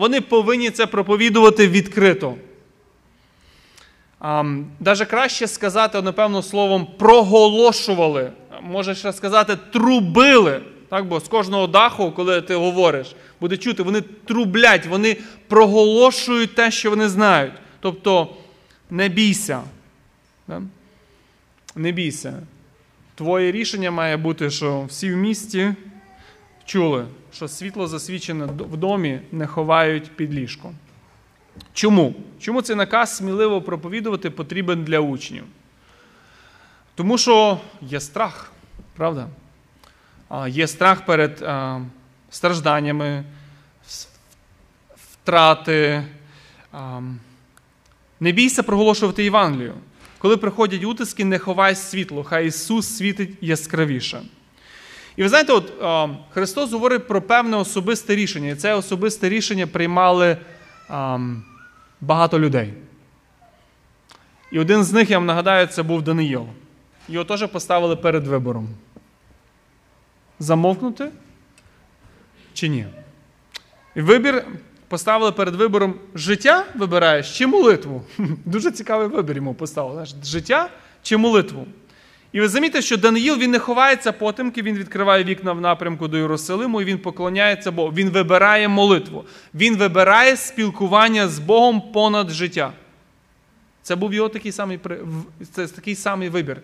вони 0.00 0.20
повинні 0.20 0.70
це 0.70 0.86
проповідувати 0.86 1.68
відкрито. 1.68 2.34
Даже 4.80 5.04
краще 5.04 5.46
сказати, 5.46 6.02
напевно, 6.02 6.42
словом, 6.42 6.86
проголошували. 6.98 8.32
Може 8.62 8.94
ще 8.94 9.12
сказати, 9.12 9.56
трубили. 9.72 10.60
Так, 10.88 11.06
Бо 11.06 11.20
з 11.20 11.28
кожного 11.28 11.66
даху, 11.66 12.12
коли 12.12 12.42
ти 12.42 12.54
говориш, 12.54 13.14
буде 13.40 13.56
чути, 13.56 13.82
вони 13.82 14.00
трублять, 14.00 14.86
вони 14.86 15.16
проголошують 15.48 16.54
те, 16.54 16.70
що 16.70 16.90
вони 16.90 17.08
знають. 17.08 17.52
Тобто 17.80 18.36
не 18.90 19.08
бійся. 19.08 19.60
Не 21.76 21.92
бійся. 21.92 22.34
Твоє 23.14 23.52
рішення 23.52 23.90
має 23.90 24.16
бути, 24.16 24.50
що 24.50 24.84
всі 24.88 25.12
в 25.12 25.16
місті 25.16 25.74
чули, 26.64 27.04
що 27.32 27.48
світло 27.48 27.86
засвічене 27.86 28.44
в 28.44 28.76
домі 28.76 29.20
не 29.32 29.46
ховають 29.46 30.16
під 30.16 30.34
ліжком. 30.34 30.74
Чому? 31.72 32.14
Чому 32.40 32.62
цей 32.62 32.76
наказ 32.76 33.16
сміливо 33.16 33.62
проповідувати 33.62 34.30
потрібен 34.30 34.84
для 34.84 35.00
учнів? 35.00 35.44
Тому 36.94 37.18
що 37.18 37.60
є 37.82 38.00
страх, 38.00 38.52
правда? 38.96 39.28
Є 40.48 40.66
страх 40.66 41.06
перед 41.06 41.44
стражданнями, 42.30 43.24
втрати. 44.96 46.04
Не 48.20 48.32
бійся 48.32 48.62
проголошувати 48.62 49.24
Євангелію. 49.24 49.74
Коли 50.18 50.36
приходять 50.36 50.84
утиски, 50.84 51.24
не 51.24 51.38
ховай 51.38 51.74
світло, 51.74 52.24
хай 52.24 52.46
Ісус 52.46 52.96
світить 52.96 53.30
яскравіше. 53.40 54.22
І 55.20 55.22
ви 55.22 55.28
знаєте, 55.28 55.52
от 55.52 55.72
Христос 56.30 56.72
говорить 56.72 57.06
про 57.06 57.22
певне 57.22 57.56
особисте 57.56 58.16
рішення. 58.16 58.48
І 58.48 58.54
це 58.54 58.74
особисте 58.74 59.28
рішення 59.28 59.66
приймали 59.66 60.36
багато 62.00 62.38
людей. 62.38 62.74
І 64.52 64.58
один 64.58 64.84
з 64.84 64.92
них, 64.92 65.10
я 65.10 65.18
вам 65.18 65.26
нагадаю, 65.26 65.66
це 65.66 65.82
був 65.82 66.02
Даниїл. 66.02 66.46
Його 67.08 67.24
теж 67.24 67.46
поставили 67.46 67.96
перед 67.96 68.26
вибором. 68.26 68.68
Замовкнути 70.38 71.10
чи 72.54 72.68
ні? 72.68 72.86
І 73.94 74.00
вибір 74.00 74.44
поставили 74.88 75.32
перед 75.32 75.54
вибором 75.54 75.94
життя 76.14 76.64
вибираєш 76.74 77.38
чи 77.38 77.46
молитву. 77.46 78.02
Дуже 78.44 78.70
цікавий 78.70 79.08
вибір 79.08 79.36
йому 79.36 79.54
поставили. 79.54 80.06
Життя 80.22 80.70
чи 81.02 81.16
молитву. 81.16 81.66
І 82.32 82.40
ви 82.40 82.48
замітите, 82.48 82.82
що 82.82 82.96
Даниїл 82.96 83.38
він 83.38 83.50
не 83.50 83.58
ховається 83.58 84.12
потемки, 84.12 84.62
він 84.62 84.76
відкриває 84.76 85.24
вікна 85.24 85.52
в 85.52 85.60
напрямку 85.60 86.08
до 86.08 86.18
Єрусалиму 86.18 86.80
і 86.80 86.84
він 86.84 86.98
поклоняється 86.98 87.70
Богу. 87.70 87.92
Він 87.96 88.10
вибирає 88.10 88.68
молитву. 88.68 89.24
Він 89.54 89.76
вибирає 89.76 90.36
спілкування 90.36 91.28
з 91.28 91.38
Богом 91.38 91.82
понад 91.92 92.30
життя. 92.30 92.72
Це 93.82 93.96
був 93.96 94.14
його 94.14 94.28
такий 94.28 94.52
самий 94.52 94.78
це 95.52 95.66
такий 95.66 95.94
самий 95.94 96.28
вибір, 96.28 96.56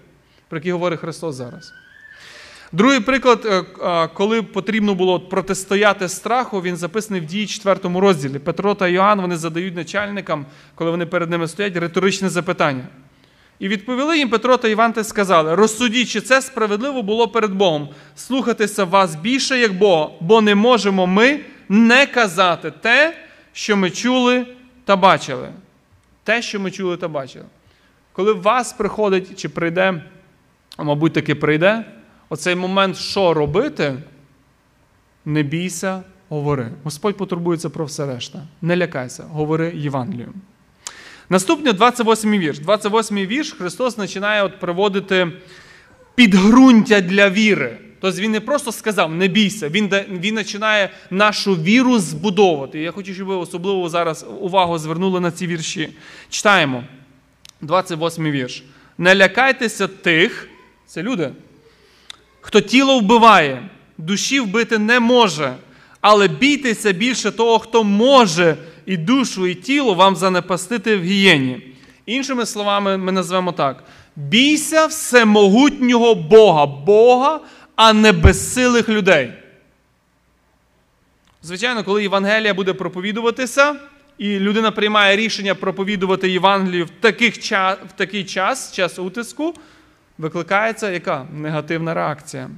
про 0.49 0.59
який 0.59 0.73
говорить 0.73 1.01
Христос 1.01 1.35
зараз. 1.35 1.73
Другий 2.73 3.01
приклад, 3.01 3.47
е, 3.47 4.09
коли 4.15 4.43
потрібно 4.43 4.95
було 4.95 5.21
протистояти 5.21 6.09
страху, 6.09 6.63
він 6.63 6.77
записаний 6.77 7.21
в 7.21 7.25
дії 7.25 7.47
4 7.47 8.01
розділі. 8.01 8.39
Петро 8.39 8.75
та 8.75 8.89
Йоанн 8.89 9.21
вони 9.21 9.37
задають 9.37 9.77
начальникам, 9.77 10.47
коли 10.75 10.91
вони 10.91 11.07
перед 11.07 11.31
ними 11.31 11.49
стоять, 11.49 11.77
риторичне 11.77 12.29
запитання. 12.29 12.85
І 13.59 13.69
відповіли 13.69 14.19
їм 14.19 14.29
Петро 14.29 14.57
та 14.57 14.69
Іван 14.69 14.93
та 14.93 15.05
сказали: 15.05 15.55
розсудіть, 15.55 16.09
чи 16.09 16.21
це 16.21 16.43
справедливо 16.43 17.03
було 17.03 17.29
перед 17.29 17.53
Богом, 17.53 17.89
слухатися 18.17 18.85
вас 18.85 19.15
більше, 19.15 19.59
як 19.59 19.79
Бога, 19.79 20.11
бо 20.21 20.41
не 20.41 20.55
можемо 20.55 21.07
ми 21.07 21.41
не 21.69 22.07
казати 22.07 22.71
те, 22.71 23.17
що 23.53 23.77
ми 23.77 23.91
чули 23.91 24.47
та 24.85 24.97
бачили. 24.97 25.49
Те, 26.25 26.43
що 26.43 26.61
ми 26.61 26.71
чули 26.71 26.97
та 26.97 27.09
бачили. 27.09 27.45
Коли 28.13 28.33
в 28.33 28.43
вас 28.43 28.73
приходить 28.73 29.41
чи 29.41 29.49
прийде, 29.49 30.03
а 30.77 30.83
мабуть, 30.83 31.13
таки 31.13 31.35
прийде, 31.35 31.85
оцей 32.29 32.55
момент, 32.55 32.97
що 32.97 33.35
робити, 33.35 33.95
не 35.25 35.43
бійся, 35.43 36.03
говори. 36.29 36.71
Господь 36.85 37.17
потурбується 37.17 37.71
про 37.71 37.85
все 37.85 38.07
решта. 38.07 38.43
Не 38.63 38.77
лякайся, 38.77 39.25
говори 39.31 39.73
Євангелію. 39.77 40.33
Наступний 41.31 41.73
28 41.73 42.35
й 42.35 42.39
вірш. 42.39 42.59
28 42.59 43.19
й 43.19 43.27
вірш 43.27 43.53
Христос 43.53 43.95
починає 43.95 44.43
от 44.43 44.61
приводити 44.61 45.33
підґрунтя 46.15 47.01
для 47.01 47.31
віри. 47.31 47.79
Тобто 48.01 48.21
Він 48.21 48.31
не 48.31 48.41
просто 48.41 48.73
сказав, 48.73 49.15
не 49.15 49.29
бійся, 49.29 49.69
він 49.69 49.91
він 50.09 50.37
починає 50.37 50.91
нашу 51.11 51.55
віру 51.55 51.99
збудовувати. 51.99 52.81
Я 52.81 52.93
хочу, 52.93 53.15
щоб 53.15 53.27
ви 53.27 53.35
особливо 53.35 53.89
зараз 53.89 54.27
увагу 54.41 54.79
звернули 54.79 55.21
на 55.21 55.31
ці 55.31 55.47
вірші. 55.47 55.89
Читаємо 56.31 56.85
28 57.61 58.27
й 58.27 58.31
вірш. 58.31 58.65
Не 58.99 59.15
лякайтеся 59.15 59.87
тих, 59.87 60.49
це 60.87 61.03
люди, 61.03 61.31
хто 62.41 62.61
тіло 62.61 62.99
вбиває, 62.99 63.69
душі 63.99 64.41
вбити 64.41 64.79
не 64.79 65.01
може, 65.01 65.55
Але 66.01 66.29
бійтеся 66.29 66.93
більше 66.93 67.31
того, 67.31 67.59
хто 67.59 67.85
може 67.85 68.57
і 68.87 68.97
душу, 68.97 69.47
і 69.47 69.55
тіло 69.55 69.95
вам 69.95 70.17
занепастити 70.17 70.97
в 70.97 71.03
гієні. 71.03 71.73
Іншими 72.07 72.47
словами, 72.47 72.97
ми 72.97 73.13
назвемо 73.13 73.53
так: 73.53 73.85
бійся 74.17 74.87
всемогутнього 74.87 76.15
Бога, 76.15 76.67
Бога, 76.67 77.41
а 77.77 77.93
не 77.93 78.13
безсилих 78.13 78.89
людей. 78.89 79.33
Звичайно, 81.43 81.85
коли 81.85 82.03
Євангелія 82.03 82.55
буде 82.55 82.73
проповідуватися, 82.73 83.77
і 84.19 84.39
людина 84.39 84.71
приймає 84.71 85.17
рішення 85.17 85.55
проповідувати 85.55 86.31
Євангелію 86.31 86.85
в, 86.85 86.91
таких 86.91 87.35
в 87.87 87.93
такий 87.97 88.25
час, 88.25 88.73
час 88.73 88.99
утиску, 88.99 89.55
викликається 90.19 90.91
яка 90.91 91.27
негативна 91.33 91.95
реакція. 91.95 92.51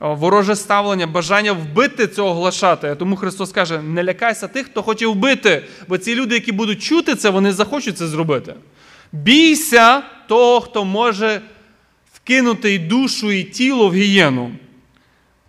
Вороже 0.00 0.56
ставлення, 0.56 1.06
бажання 1.06 1.52
вбити 1.52 2.06
цього 2.06 2.34
глашати. 2.34 2.94
Тому 2.94 3.16
Христос 3.16 3.52
каже: 3.52 3.82
не 3.82 4.04
лякайся 4.04 4.48
тих, 4.48 4.66
хто 4.66 4.82
хоче 4.82 5.06
вбити, 5.06 5.64
бо 5.88 5.98
ці 5.98 6.14
люди, 6.14 6.34
які 6.34 6.52
будуть 6.52 6.82
чути 6.82 7.14
це, 7.14 7.30
вони 7.30 7.52
захочуть 7.52 7.98
це 7.98 8.06
зробити. 8.06 8.54
Бійся 9.12 10.02
того, 10.28 10.60
хто 10.60 10.84
може 10.84 11.40
вкинути 12.12 12.74
і 12.74 12.78
душу, 12.78 13.32
і 13.32 13.44
тіло 13.44 13.88
в 13.88 13.94
гієну. 13.94 14.52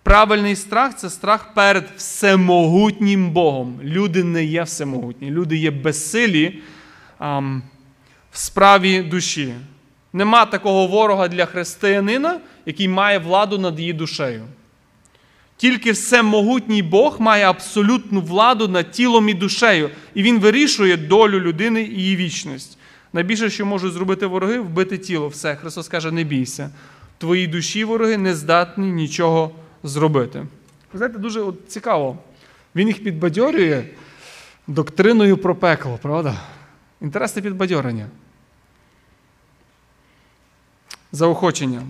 Правильний 0.03 0.55
страх 0.55 0.95
це 0.95 1.09
страх 1.09 1.53
перед 1.53 1.89
всемогутнім 1.97 3.31
Богом. 3.31 3.79
Люди 3.83 4.23
не 4.23 4.45
є 4.45 4.63
всемогутні, 4.63 5.31
люди 5.31 5.57
є 5.57 5.71
безсилі 5.71 6.61
ам, 7.17 7.63
в 8.31 8.37
справі 8.37 9.01
душі. 9.01 9.53
Нема 10.13 10.45
такого 10.45 10.87
ворога 10.87 11.27
для 11.27 11.45
християнина, 11.45 12.39
який 12.65 12.87
має 12.87 13.19
владу 13.19 13.57
над 13.57 13.79
її 13.79 13.93
душею. 13.93 14.43
Тільки 15.57 15.91
всемогутній 15.91 16.81
Бог 16.81 17.21
має 17.21 17.45
абсолютну 17.45 18.21
владу 18.21 18.67
над 18.67 18.91
тілом 18.91 19.29
і 19.29 19.33
душею, 19.33 19.89
і 20.13 20.23
він 20.23 20.39
вирішує 20.39 20.97
долю 20.97 21.39
людини 21.39 21.81
і 21.81 21.93
її 21.93 22.15
вічність. 22.15 22.77
Найбільше, 23.13 23.49
що 23.49 23.65
можуть 23.65 23.93
зробити 23.93 24.25
вороги, 24.25 24.59
вбити 24.59 24.97
тіло. 24.97 25.27
Все. 25.27 25.55
Христос 25.55 25.87
каже, 25.87 26.11
не 26.11 26.23
бійся. 26.23 26.69
Твої 27.17 27.47
душі 27.47 27.83
вороги 27.83 28.17
не 28.17 28.35
здатні 28.35 28.91
нічого 28.91 29.51
зробити. 29.83 30.39
Ви 30.93 30.97
знаєте, 30.97 31.19
дуже 31.19 31.41
от 31.41 31.55
цікаво. 31.67 32.17
Він 32.75 32.87
їх 32.87 33.03
підбадьорює 33.03 33.83
доктриною 34.67 35.37
про 35.37 35.55
пекло, 35.55 35.99
правда? 36.01 36.35
Інтересне 37.01 37.41
підбадьорення. 37.41 38.07
Заохочення. 41.17 41.81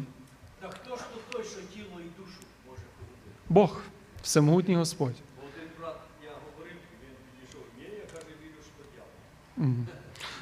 Так 0.62 0.74
хто 0.84 0.96
ж 0.96 1.02
тут 1.14 1.22
той, 1.32 1.44
що 1.44 1.76
тіло 1.76 2.00
і 2.00 2.20
душу 2.22 2.40
може 2.68 2.82
ходити? 3.00 3.38
Бог, 3.50 3.82
всемогутній 4.24 4.76
Господь. 4.76 5.14
Один 5.40 5.70
брат, 5.80 5.96
я 6.24 6.30
говорив, 6.30 6.76
він 7.04 7.16
підійшов. 7.40 7.62
Ні, 7.78 7.84
я 7.84 8.14
каже, 8.14 8.26
вірю, 8.44 8.62
що 8.64 8.84
дьявол. 9.58 9.74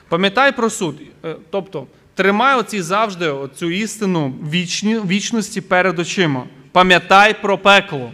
Пам'ятай 0.10 0.56
про 0.56 0.70
суд. 0.70 1.02
Е, 1.26 1.36
Тобто, 1.50 1.88
тримай 2.16 2.60
оці 2.60 2.82
завжди 2.82 3.34
цю 3.56 3.72
істину 3.72 4.34
вічні, 4.50 5.00
вічності 5.00 5.62
перед 5.62 6.00
очима. 6.00 6.48
Пам'ятай 6.72 7.42
про 7.42 7.58
пекло. 7.58 8.12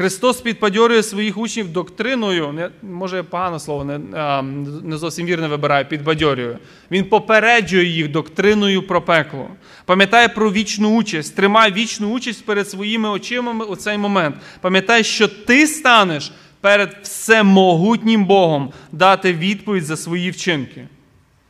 Христос 0.00 0.40
підбадьорює 0.40 1.02
своїх 1.02 1.38
учнів 1.38 1.72
доктриною, 1.72 2.52
не, 2.52 2.70
може 2.82 3.16
я 3.16 3.22
погане 3.22 3.60
слово, 3.60 3.84
не, 3.84 4.00
а, 4.18 4.42
не 4.82 4.96
зовсім 4.96 5.26
вірне 5.26 5.48
вибираю, 5.48 5.84
підбадьорює. 5.84 6.56
Він 6.90 7.04
попереджує 7.04 7.84
їх 7.84 8.10
доктриною 8.10 8.82
про 8.82 9.02
пекло. 9.02 9.48
Пам'ятай 9.84 10.34
про 10.34 10.52
вічну 10.52 10.96
участь, 10.96 11.36
тримай 11.36 11.72
вічну 11.72 12.12
участь 12.12 12.44
перед 12.44 12.70
своїми 12.70 13.08
очима 13.08 13.64
у 13.64 13.76
цей 13.76 13.98
момент. 13.98 14.36
Пам'ятай, 14.60 15.04
що 15.04 15.28
ти 15.28 15.66
станеш 15.66 16.32
перед 16.60 16.96
всемогутнім 17.02 18.24
Богом 18.24 18.72
дати 18.92 19.32
відповідь 19.32 19.84
за 19.84 19.96
свої 19.96 20.30
вчинки. 20.30 20.86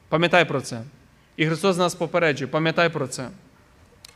Пам'ятай 0.08 0.48
про 0.48 0.60
це. 0.60 0.82
І 1.36 1.46
Христос 1.46 1.76
нас 1.76 1.94
попереджує, 1.94 2.48
пам'ятай 2.48 2.88
про 2.88 3.06
це. 3.06 3.28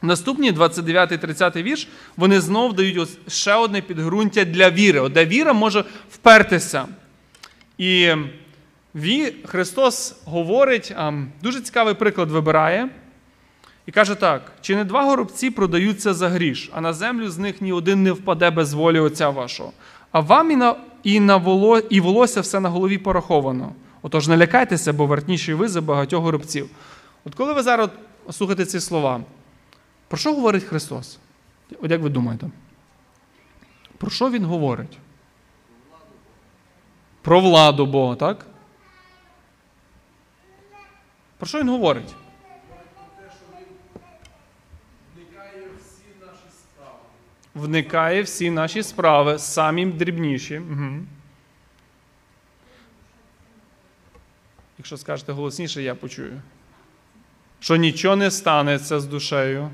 Наступні 0.05 0.53
29-30 0.53 1.62
вірш, 1.62 1.88
вони 2.17 2.40
знов 2.40 2.73
дають 2.73 2.99
ось 2.99 3.19
ще 3.29 3.55
одне 3.55 3.81
підґрунтя 3.81 4.45
для 4.45 4.71
віри, 4.71 5.09
де 5.09 5.27
віра 5.27 5.53
може 5.53 5.85
впертися. 6.11 6.87
І 7.79 8.12
Христос 9.45 10.17
говорить, 10.25 10.95
дуже 11.43 11.61
цікавий 11.61 11.95
приклад 11.95 12.31
вибирає, 12.31 12.88
і 13.87 13.93
каже 13.93 14.14
так: 14.14 14.53
чи 14.61 14.77
не 14.77 14.85
два 14.85 15.03
горобці 15.03 15.51
продаються 15.51 16.14
за 16.14 16.29
гріш, 16.29 16.71
а 16.75 16.81
на 16.81 16.93
землю 16.93 17.31
з 17.31 17.38
них 17.38 17.61
ні 17.61 17.73
один 17.73 18.03
не 18.03 18.12
впаде 18.12 18.51
без 18.51 18.73
волі 18.73 18.99
Отця 18.99 19.29
вашого. 19.29 19.73
А 20.12 20.21
вам 20.21 20.51
і 20.51 20.57
на, 20.57 20.77
і 21.03 21.21
на 21.21 21.37
воло, 21.37 21.79
і 21.79 22.01
волосся 22.01 22.40
все 22.40 22.61
на 22.61 22.69
голові 22.69 22.99
пораховано. 22.99 23.73
Отож, 24.03 24.29
не 24.29 24.37
лякайтеся, 24.37 24.93
бо 24.93 25.07
вартніші 25.07 25.55
ви 25.55 25.69
за 25.69 25.81
багатьох 25.81 26.23
горобців. 26.23 26.71
От 27.25 27.35
коли 27.35 27.53
ви 27.53 27.62
зараз 27.62 27.88
слухаєте 28.31 28.64
ці 28.64 28.81
слова, 28.81 29.21
про 30.14 30.18
що 30.18 30.35
говорить 30.35 30.64
Христос? 30.64 31.18
От 31.83 31.90
як 31.90 32.00
ви 32.00 32.09
думаєте? 32.09 32.50
Про 33.98 34.11
що 34.11 34.31
Він 34.31 34.44
говорить? 34.44 34.98
Про 37.22 37.40
владу 37.40 37.87
Бога, 37.87 38.16
так? 38.16 38.46
Про 41.38 41.46
що 41.46 41.61
він 41.61 41.68
говорить? 41.68 42.14
Вникає 47.55 48.22
всі 48.22 48.50
наші 48.50 48.83
справи, 48.83 49.38
самі 49.38 49.87
дрібніші. 49.87 50.59
Угу. 50.59 50.90
Якщо 54.79 54.96
скажете 54.96 55.33
голосніше, 55.33 55.83
я 55.83 55.94
почую. 55.94 56.42
Що 57.61 57.77
нічого 57.77 58.16
не 58.16 58.31
станеться 58.31 59.00
з 59.00 59.07
душею. 59.07 59.70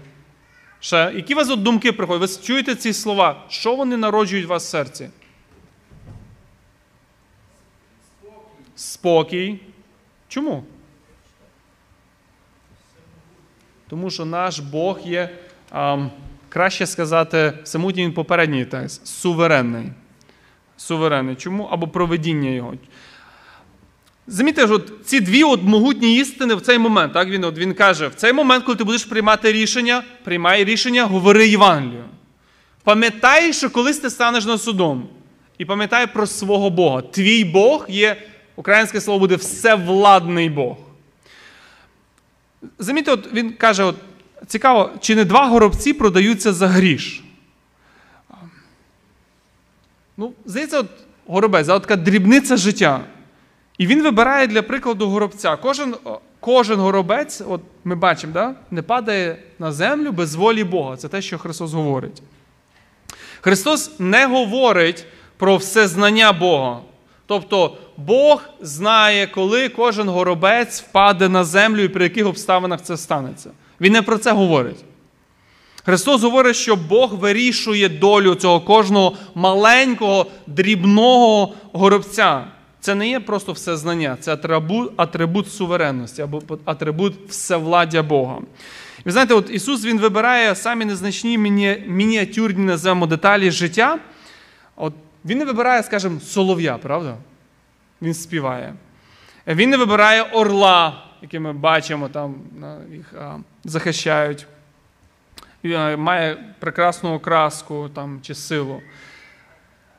Ще, 0.81 1.12
які 1.14 1.35
у 1.35 1.37
вас 1.37 1.51
от 1.51 1.62
думки 1.62 1.93
приходять? 1.93 2.31
Ви 2.31 2.47
чуєте 2.47 2.75
ці 2.75 2.93
слова? 2.93 3.45
Що 3.49 3.77
вони 3.77 3.97
народжують 3.97 4.47
у 4.47 4.49
вас 4.49 4.64
в 4.66 4.69
серці? 4.69 5.11
Спокій. 8.77 9.61
Чому? 10.29 10.64
Тому 13.88 14.11
що 14.11 14.25
наш 14.25 14.59
Бог 14.59 15.01
є, 15.05 15.38
а, 15.71 16.07
краще 16.49 16.87
сказати, 16.87 17.59
самотній 17.64 18.11
попередній 18.11 18.64
текст, 18.64 19.07
суверенний. 19.07 19.93
Суверенний. 20.77 21.37
Чому? 21.37 21.64
Або 21.64 21.88
проведіння 21.88 22.51
його. 22.51 22.75
Замітьте, 24.33 24.66
ж, 24.66 24.75
от 24.75 24.93
ці 25.05 25.21
дві 25.21 25.45
от 25.45 25.62
могутні 25.62 26.16
істини 26.16 26.55
в 26.55 26.61
цей 26.61 26.79
момент. 26.79 27.12
Так? 27.12 27.29
Він, 27.29 27.45
от, 27.45 27.59
він 27.59 27.75
каже, 27.75 28.09
в 28.09 28.14
цей 28.14 28.33
момент, 28.33 28.64
коли 28.64 28.77
ти 28.77 28.85
будеш 28.85 29.05
приймати 29.05 29.53
рішення, 29.53 30.03
приймай 30.25 30.64
рішення, 30.64 31.05
говори 31.05 31.49
Євангелію. 31.49 32.05
Пам'ятай, 32.85 33.53
що 33.53 33.71
колись 33.71 33.99
ти 33.99 34.11
станеш 34.11 34.45
над 34.45 34.62
судом. 34.62 35.09
І 35.59 35.64
пам'ятай 35.64 36.07
про 36.07 36.27
свого 36.27 36.71
Бога. 36.71 37.03
Твій 37.03 37.45
Бог 37.45 37.87
є, 37.88 38.16
українське 38.57 39.01
слово 39.01 39.19
буде 39.19 39.37
всевладний 39.37 40.51
Бог. 40.51 40.77
Замітьте, 42.79 43.12
от 43.12 43.33
він 43.33 43.53
каже: 43.53 43.83
от, 43.83 43.97
цікаво, 44.47 44.90
чи 45.01 45.14
не 45.14 45.25
два 45.25 45.47
горобці 45.47 45.93
продаються 45.93 46.53
за 46.53 46.69
гріш? 46.69 47.23
Ну, 50.16 50.33
здається, 50.45 50.79
от 50.79 50.88
горобець, 51.27 51.66
така 51.66 51.97
дрібниця 51.97 52.57
життя. 52.57 53.05
І 53.81 53.87
він 53.87 54.03
вибирає 54.03 54.47
для 54.47 54.62
прикладу 54.62 55.09
горобця. 55.09 55.57
Кожен 55.57 55.95
кожен 56.40 56.81
горобець, 56.81 57.43
от 57.49 57.61
ми 57.85 57.95
бачимо, 57.95 58.33
да, 58.33 58.55
не 58.71 58.83
падає 58.83 59.37
на 59.59 59.73
землю 59.73 60.12
без 60.12 60.35
волі 60.35 60.64
Бога. 60.64 60.97
Це 60.97 61.09
те, 61.09 61.23
що 61.23 61.38
Христос 61.38 61.73
говорить. 61.73 62.23
Христос 63.40 63.90
не 63.99 64.27
говорить 64.27 65.07
про 65.37 65.57
всезнання 65.57 66.33
Бога. 66.33 66.81
Тобто 67.27 67.77
Бог 67.97 68.43
знає, 68.61 69.27
коли 69.27 69.69
кожен 69.69 70.09
горобець 70.09 70.81
впаде 70.83 71.29
на 71.29 71.45
землю 71.45 71.83
і 71.83 71.89
при 71.89 72.05
яких 72.05 72.26
обставинах 72.26 72.83
це 72.83 72.97
станеться. 72.97 73.51
Він 73.81 73.93
не 73.93 74.03
про 74.03 74.18
це 74.18 74.33
говорить. 74.33 74.85
Христос 75.85 76.22
говорить, 76.22 76.57
що 76.57 76.76
Бог 76.76 77.14
вирішує 77.14 77.89
долю 77.89 78.35
цього 78.35 78.61
кожного 78.61 79.16
маленького, 79.35 80.26
дрібного 80.47 81.55
горобця. 81.72 82.45
Це 82.81 82.95
не 82.95 83.09
є 83.09 83.20
просто 83.20 83.53
всезнання, 83.53 84.16
це 84.20 84.33
атрибут, 84.33 84.93
атрибут 84.97 85.53
суверенності 85.53 86.22
або 86.22 86.43
атрибут 86.64 87.14
всевладдя 87.28 88.03
Бога. 88.03 88.39
І 88.99 89.03
ви 89.05 89.12
знаєте, 89.12 89.35
от 89.35 89.51
Ісус 89.51 89.85
Він 89.85 89.99
вибирає 89.99 90.55
самі 90.55 90.85
незначні 90.85 91.39
міні, 91.39 91.85
мініатюрні 91.87 92.64
називаємо 92.64 93.07
деталі 93.07 93.51
життя. 93.51 93.99
От 94.76 94.95
Він 95.24 95.39
не 95.39 95.45
вибирає, 95.45 95.83
скажімо, 95.83 96.20
солов'я, 96.20 96.78
правда? 96.78 97.16
Він 98.03 98.14
співає. 98.14 98.74
Він 99.47 99.70
не 99.70 99.76
вибирає 99.76 100.22
орла, 100.22 101.03
який 101.22 101.41
ми 101.41 101.53
бачимо, 101.53 102.09
там 102.09 102.35
їх 102.93 103.14
а, 103.20 103.37
захищають. 103.64 104.47
Має 105.97 106.55
прекрасну 106.59 107.14
окраску 107.14 107.91
там, 107.95 108.18
чи 108.22 108.35
силу. 108.35 108.81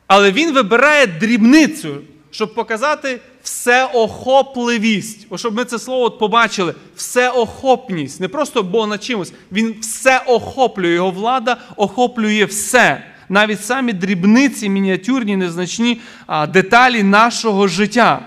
Але 0.07 0.32
він 0.32 0.53
вибирає 0.53 1.07
дрібницю, 1.07 2.01
щоб 2.32 2.53
показати 2.53 3.19
всеохопливість. 3.43 5.27
Щоб 5.36 5.55
ми 5.55 5.65
це 5.65 5.79
слово 5.79 6.03
от 6.03 6.19
побачили. 6.19 6.75
Всеохопність. 6.95 8.19
Не 8.19 8.27
просто 8.27 8.63
Бог 8.63 8.88
над 8.88 9.03
чимось. 9.03 9.34
Він 9.51 9.75
все 9.82 10.21
охоплює. 10.27 10.93
Його 10.93 11.11
влада 11.11 11.57
охоплює 11.75 12.45
все. 12.45 13.03
Навіть 13.29 13.65
самі 13.65 13.93
дрібниці, 13.93 14.69
мініатюрні, 14.69 15.38
незначні 15.38 16.01
деталі 16.49 17.03
нашого 17.03 17.67
життя. 17.67 18.25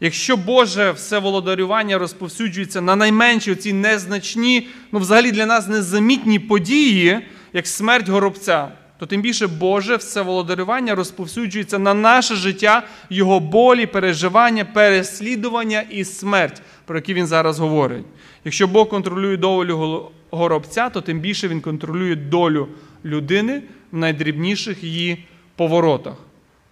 Якщо 0.00 0.36
Боже 0.36 0.90
всеволодарювання 0.90 1.98
розповсюджується 1.98 2.80
на 2.80 2.96
найменші 2.96 3.52
оці 3.52 3.72
незначні, 3.72 4.68
ну 4.92 4.98
взагалі 4.98 5.32
для 5.32 5.46
нас 5.46 5.68
незамітні 5.68 6.38
події, 6.38 7.20
як 7.52 7.66
смерть 7.66 8.08
горобця, 8.08 8.68
то 9.02 9.06
тим 9.06 9.22
більше 9.22 9.46
Боже 9.46 9.96
всеволодарювання 9.96 10.94
розповсюджується 10.94 11.78
на 11.78 11.94
наше 11.94 12.34
життя, 12.34 12.86
його 13.10 13.40
болі, 13.40 13.86
переживання, 13.86 14.64
переслідування 14.64 15.80
і 15.90 16.04
смерть, 16.04 16.62
про 16.84 16.96
які 16.98 17.14
він 17.14 17.26
зараз 17.26 17.58
говорить. 17.58 18.04
Якщо 18.44 18.66
Бог 18.66 18.88
контролює 18.88 19.36
долю 19.36 20.10
горобця, 20.30 20.90
то 20.90 21.00
тим 21.00 21.20
більше 21.20 21.48
він 21.48 21.60
контролює 21.60 22.16
долю 22.16 22.68
людини 23.04 23.62
в 23.92 23.96
найдрібніших 23.96 24.84
її 24.84 25.24
поворотах 25.56 26.16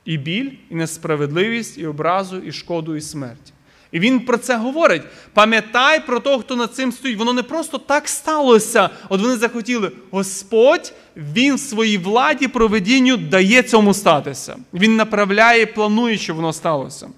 і 0.05 0.19
біль, 0.19 0.51
і 0.71 0.75
несправедливість, 0.75 1.79
і 1.79 1.87
образу, 1.87 2.39
і 2.39 2.53
шкоду, 2.53 2.97
і 2.97 3.01
смерть. 3.01 3.53
І 3.93 4.01
він 4.01 4.21
про 4.21 4.39
це 4.39 4.57
говорить. 4.57 5.03
Пам'ятай 5.33 6.07
про 6.07 6.21
того, 6.21 6.39
хто 6.39 6.57
над 6.57 6.75
цим 6.75 6.93
стоїть. 6.93 7.19
Воно 7.19 7.33
не 7.33 7.43
просто 7.43 7.79
так 7.79 8.09
сталося. 8.09 8.91
От 9.09 9.21
вони 9.21 9.37
захотіли. 9.37 9.93
Господь, 10.11 10.93
Він 11.17 11.55
в 11.55 11.61
своїй 11.61 11.99
владі, 11.99 12.49
проведінню 12.49 13.17
дає 13.17 13.63
цьому 13.63 13.95
статися. 13.95 14.57
Він 14.75 14.97
направляє, 14.97 15.67
планує, 15.67 16.19
щоб 16.19 16.37
воно 16.37 16.53
сталося. 16.53 17.09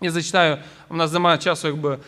Я 0.00 0.10
зачитаю, 0.10 0.58
у 0.90 0.96
нас 0.96 1.12
немає 1.12 1.38
часу, 1.38 1.68
якби 1.68 1.98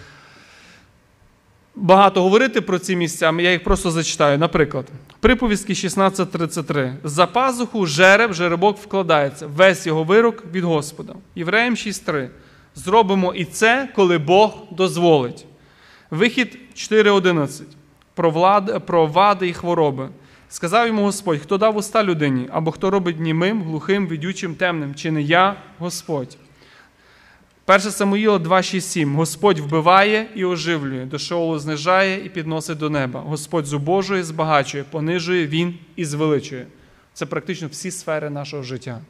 багато 1.74 2.22
говорити 2.22 2.60
про 2.60 2.78
ці 2.78 2.96
місця, 2.96 3.34
я 3.38 3.52
їх 3.52 3.64
просто 3.64 3.90
зачитаю. 3.90 4.38
Наприклад, 4.38 4.86
приповістки 5.20 5.72
16.33. 5.72 6.94
За 7.04 7.26
пазуху 7.26 7.86
жереб, 7.86 8.32
жеребок 8.32 8.78
вкладається, 8.78 9.46
весь 9.46 9.86
його 9.86 10.04
вирок 10.04 10.44
від 10.52 10.64
Господа. 10.64 11.14
Євреям 11.34 11.74
6.3. 11.74 12.28
Зробимо 12.74 13.34
і 13.34 13.44
це, 13.44 13.88
коли 13.94 14.18
Бог 14.18 14.54
дозволить. 14.70 15.46
Вихід 16.10 16.58
4.11. 16.74 17.62
Про, 18.14 18.30
влад, 18.30 18.86
про 18.86 19.06
вади 19.06 19.48
і 19.48 19.52
хвороби. 19.52 20.08
Сказав 20.48 20.86
йому 20.86 21.02
Господь, 21.02 21.38
хто 21.38 21.58
дав 21.58 21.76
уста 21.76 22.04
людині, 22.04 22.48
або 22.52 22.70
хто 22.70 22.90
робить 22.90 23.20
німим, 23.20 23.62
глухим, 23.62 24.08
відючим, 24.08 24.54
темним, 24.54 24.94
чи 24.94 25.10
не 25.10 25.22
я, 25.22 25.56
Господь. 25.78 26.36
1 27.66 27.80
Самуїла 27.80 28.36
2,6,7. 28.36 29.14
Господь 29.14 29.58
вбиває 29.58 30.26
і 30.34 30.44
оживлює, 30.44 31.04
до 31.04 31.18
Шеолу 31.18 31.58
знижає 31.58 32.26
і 32.26 32.28
підносить 32.28 32.78
до 32.78 32.90
неба. 32.90 33.20
Господь 33.20 33.66
зубожує, 33.66 34.24
збагачує, 34.24 34.84
понижує, 34.84 35.46
Він 35.46 35.74
і 35.96 36.04
звеличує. 36.04 36.66
Це 37.12 37.26
практично 37.26 37.68
всі 37.68 37.90
сфери 37.90 38.30
нашого 38.30 38.62
життя. 38.62 39.00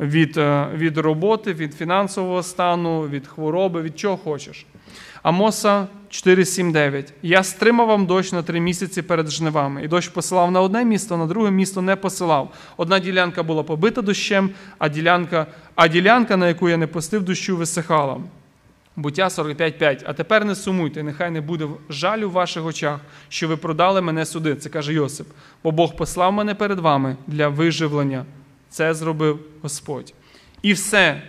Від 0.00 0.36
від 0.74 0.98
роботи, 0.98 1.52
від 1.52 1.74
фінансового 1.74 2.42
стану, 2.42 3.08
від 3.08 3.26
хвороби, 3.26 3.82
від 3.82 3.98
чого 3.98 4.16
хочеш. 4.16 4.66
Амоса 5.22 5.86
4,7,9. 6.10 7.12
Я 7.22 7.42
стримав 7.42 7.86
вам 7.86 8.06
дощ 8.06 8.32
на 8.32 8.42
три 8.42 8.60
місяці 8.60 9.02
перед 9.02 9.30
жнивами. 9.30 9.84
І 9.84 9.88
дощ 9.88 10.08
посилав 10.08 10.50
на 10.50 10.60
одне 10.60 10.84
місто, 10.84 11.16
на 11.16 11.26
друге 11.26 11.50
місто 11.50 11.82
не 11.82 11.96
посилав. 11.96 12.52
Одна 12.76 12.98
ділянка 12.98 13.42
була 13.42 13.62
побита 13.62 14.02
дощем, 14.02 14.50
а 14.78 14.88
ділянка, 14.88 15.46
а 15.74 15.88
ділянка, 15.88 16.36
на 16.36 16.48
яку 16.48 16.68
я 16.68 16.76
не 16.76 16.86
пустив 16.86 17.22
дощу, 17.22 17.56
висихала. 17.56 18.20
Буття 18.96 19.28
45,5. 19.28 20.02
А 20.06 20.12
тепер 20.12 20.44
не 20.44 20.54
сумуйте, 20.54 21.02
нехай 21.02 21.30
не 21.30 21.40
буде 21.40 21.68
жалю 21.88 22.28
в 22.30 22.32
ваших 22.32 22.64
очах, 22.64 23.00
що 23.28 23.48
ви 23.48 23.56
продали 23.56 24.00
мене 24.00 24.26
суди. 24.26 24.54
Це 24.54 24.68
каже 24.68 24.92
Йосип. 24.92 25.26
Бо 25.64 25.70
Бог 25.70 25.96
послав 25.96 26.32
мене 26.32 26.54
перед 26.54 26.78
вами 26.78 27.16
для 27.26 27.48
виживлення. 27.48 28.24
Це 28.76 28.94
зробив 28.94 29.38
Господь. 29.62 30.14
І 30.62 30.72
все 30.72 31.22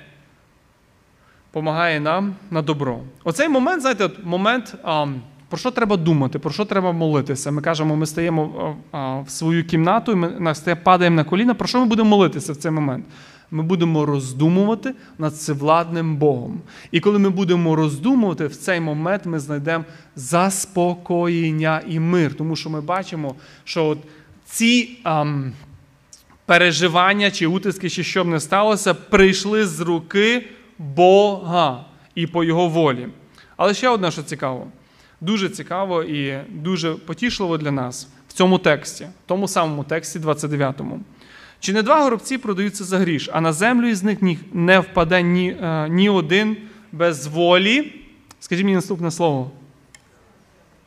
помагає 1.51 1.99
нам 1.99 2.35
на 2.51 2.61
добро. 2.61 2.99
Оцей 3.23 3.49
момент, 3.49 3.81
знаєте, 3.81 4.09
момент, 4.23 4.75
а, 4.83 5.07
про 5.49 5.57
що 5.57 5.71
треба 5.71 5.97
думати, 5.97 6.39
про 6.39 6.51
що 6.51 6.65
треба 6.65 6.91
молитися. 6.91 7.51
Ми 7.51 7.61
кажемо, 7.61 7.95
ми 7.95 8.05
стаємо 8.05 8.75
а, 8.91 9.19
в 9.19 9.29
свою 9.29 9.65
кімнату, 9.65 10.11
і 10.11 10.15
ми 10.15 10.53
падаємо 10.83 11.15
на 11.15 11.23
коліна. 11.23 11.53
Про 11.53 11.67
що 11.67 11.79
ми 11.79 11.85
будемо 11.85 12.09
молитися 12.09 12.53
в 12.53 12.55
цей 12.55 12.71
момент? 12.71 13.05
Ми 13.51 13.63
будемо 13.63 14.05
роздумувати 14.05 14.93
над 15.17 15.33
всевладним 15.33 16.15
Богом. 16.15 16.61
І 16.91 16.99
коли 16.99 17.19
ми 17.19 17.29
будемо 17.29 17.75
роздумувати, 17.75 18.47
в 18.47 18.55
цей 18.55 18.79
момент 18.79 19.25
ми 19.25 19.39
знайдемо 19.39 19.85
заспокоєння 20.15 21.81
і 21.87 21.99
мир. 21.99 22.33
Тому 22.33 22.55
що 22.55 22.69
ми 22.69 22.81
бачимо, 22.81 23.35
що 23.63 23.85
от 23.85 23.97
ці 24.45 24.99
ам, 25.03 25.53
переживання 26.47 27.31
чи 27.31 27.47
утиски, 27.47 27.89
чи 27.89 28.03
що 28.03 28.23
б 28.23 28.27
не 28.27 28.39
сталося, 28.39 28.93
прийшли 28.93 29.65
з 29.65 29.79
руки 29.79 30.47
Бога 30.77 31.85
і 32.15 32.27
по 32.27 32.43
Його 32.43 32.67
волі. 32.67 33.07
Але 33.57 33.73
ще 33.73 33.89
одне, 33.89 34.11
що 34.11 34.23
цікаво, 34.23 34.67
дуже 35.21 35.49
цікаво 35.49 36.03
і 36.03 36.39
дуже 36.49 36.93
потішливо 36.93 37.57
для 37.57 37.71
нас 37.71 38.07
в 38.27 38.33
цьому 38.33 38.57
тексті, 38.57 39.03
в 39.03 39.27
тому 39.27 39.47
самому 39.47 39.83
тексті 39.83 40.19
29-му. 40.19 40.99
Чи 41.59 41.73
не 41.73 41.81
два 41.83 42.03
горобці 42.03 42.37
продаються 42.37 42.83
за 42.83 42.97
гріш, 42.97 43.29
а 43.33 43.41
на 43.41 43.53
землю 43.53 43.87
із 43.87 44.03
них 44.03 44.17
не 44.53 44.79
впаде 44.79 45.21
ні, 45.21 45.57
ні 45.89 46.09
один 46.09 46.57
без 46.91 47.27
волі? 47.27 47.93
Скажіть 48.39 48.63
мені 48.63 48.75
наступне 48.75 49.11
слово. 49.11 49.51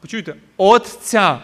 Почуйте, 0.01 0.35
Отця. 0.57 1.39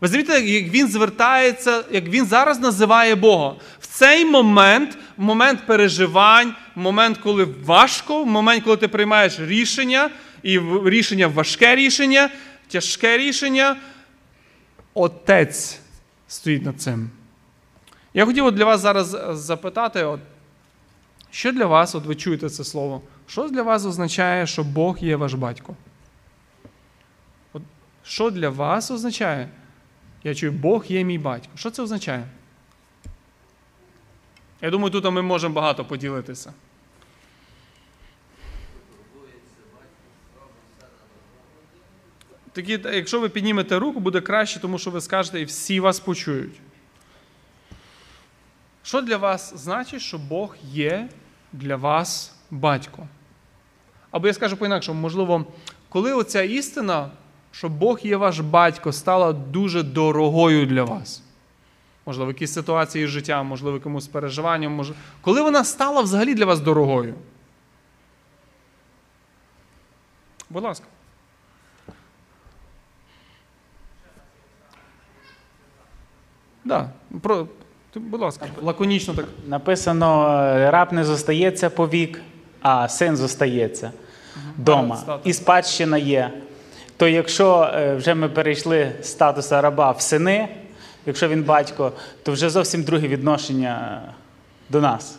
Ви 0.00 0.08
замітите, 0.08 0.40
як 0.40 0.64
він 0.64 0.88
звертається, 0.88 1.84
як 1.90 2.04
він 2.04 2.26
зараз 2.26 2.60
називає 2.60 3.14
Бога. 3.14 3.54
В 3.80 3.86
цей 3.86 4.24
момент, 4.24 4.98
в 5.16 5.22
момент 5.22 5.66
переживань, 5.66 6.54
в 6.76 6.80
момент, 6.80 7.18
коли 7.18 7.44
важко, 7.64 8.22
в 8.22 8.26
момент, 8.26 8.64
коли 8.64 8.76
ти 8.76 8.88
приймаєш 8.88 9.40
рішення, 9.40 10.10
і 10.42 10.60
рішення 10.84 11.26
важке 11.26 11.76
рішення, 11.76 12.30
тяжке 12.68 13.18
рішення, 13.18 13.76
Отець 14.94 15.80
стоїть 16.28 16.64
над 16.64 16.80
цим. 16.80 17.10
Я 18.14 18.26
хотів 18.26 18.52
для 18.52 18.64
вас 18.64 18.80
зараз 18.80 19.16
запитати, 19.32 20.04
от, 20.04 20.20
що 21.30 21.52
для 21.52 21.66
вас, 21.66 21.94
от 21.94 22.04
ви 22.06 22.14
чуєте 22.14 22.50
це 22.50 22.64
слово, 22.64 23.02
що 23.26 23.48
для 23.48 23.62
вас 23.62 23.86
означає, 23.86 24.46
що 24.46 24.64
Бог 24.64 24.98
є 24.98 25.16
ваш 25.16 25.34
батько? 25.34 25.76
От, 27.52 27.62
Що 28.02 28.30
для 28.30 28.48
вас 28.48 28.90
означає? 28.90 29.48
Я 30.24 30.34
чую, 30.34 30.52
Бог 30.52 30.84
є 30.86 31.04
мій 31.04 31.18
батько. 31.18 31.52
Що 31.54 31.70
це 31.70 31.82
означає? 31.82 32.28
Я 34.62 34.70
думаю, 34.70 34.90
тут 34.90 35.04
ми 35.04 35.22
можемо 35.22 35.54
багато 35.54 35.84
поділитися. 35.84 36.52
Такі, 42.52 42.80
якщо 42.84 43.20
ви 43.20 43.28
піднімете 43.28 43.78
руку, 43.78 44.00
буде 44.00 44.20
краще, 44.20 44.60
тому 44.60 44.78
що 44.78 44.90
ви 44.90 45.00
скажете, 45.00 45.40
і 45.40 45.44
всі 45.44 45.80
вас 45.80 46.00
почують. 46.00 46.60
Що 48.82 49.00
для 49.02 49.16
вас 49.16 49.52
значить, 49.56 50.00
що 50.00 50.18
Бог 50.18 50.56
є 50.62 51.08
для 51.52 51.76
вас 51.76 52.34
батько? 52.50 53.08
Або 54.10 54.26
я 54.26 54.34
скажу 54.34 54.56
по-інакшому, 54.56 55.00
можливо, 55.00 55.46
коли 55.88 56.12
оця 56.12 56.42
істина, 56.42 57.10
що 57.58 57.68
Бог 57.68 58.00
є 58.02 58.16
ваш 58.16 58.40
батько, 58.40 58.92
стала 58.92 59.32
дуже 59.32 59.82
дорогою 59.82 60.66
для 60.66 60.84
вас. 60.84 61.22
Можливо, 62.06 62.30
якісь 62.30 62.52
ситуації 62.52 63.06
з 63.06 63.10
життя, 63.10 63.42
можливо, 63.42 63.76
якомусь 63.76 64.08
переживанням, 64.08 64.72
можливо. 64.72 65.00
Коли 65.20 65.42
вона 65.42 65.64
стала 65.64 66.00
взагалі 66.00 66.34
для 66.34 66.44
вас 66.44 66.60
дорогою? 66.60 67.14
Будь 70.50 70.62
ласка. 70.62 70.86
Да, 76.64 76.90
про, 77.22 77.46
будь 77.94 78.20
ласка, 78.20 78.46
лаконічно 78.62 79.14
так. 79.14 79.26
Написано: 79.46 80.26
раб 80.70 80.92
не 80.92 81.04
зостається 81.04 81.70
повік, 81.70 82.22
а 82.62 82.88
син 82.88 83.16
зостається 83.16 83.92
вдома. 84.58 85.20
І 85.24 85.32
спадщина 85.32 85.98
є. 85.98 86.42
То 86.98 87.08
якщо 87.08 87.70
вже 87.96 88.14
ми 88.14 88.28
перейшли 88.28 88.92
з 89.02 89.06
статуса 89.06 89.60
раба 89.60 89.90
в 89.90 90.00
сини, 90.00 90.48
якщо 91.06 91.28
він 91.28 91.42
батько, 91.42 91.92
то 92.22 92.32
вже 92.32 92.50
зовсім 92.50 92.82
друге 92.82 93.08
відношення 93.08 94.02
до 94.68 94.80
нас. 94.80 95.18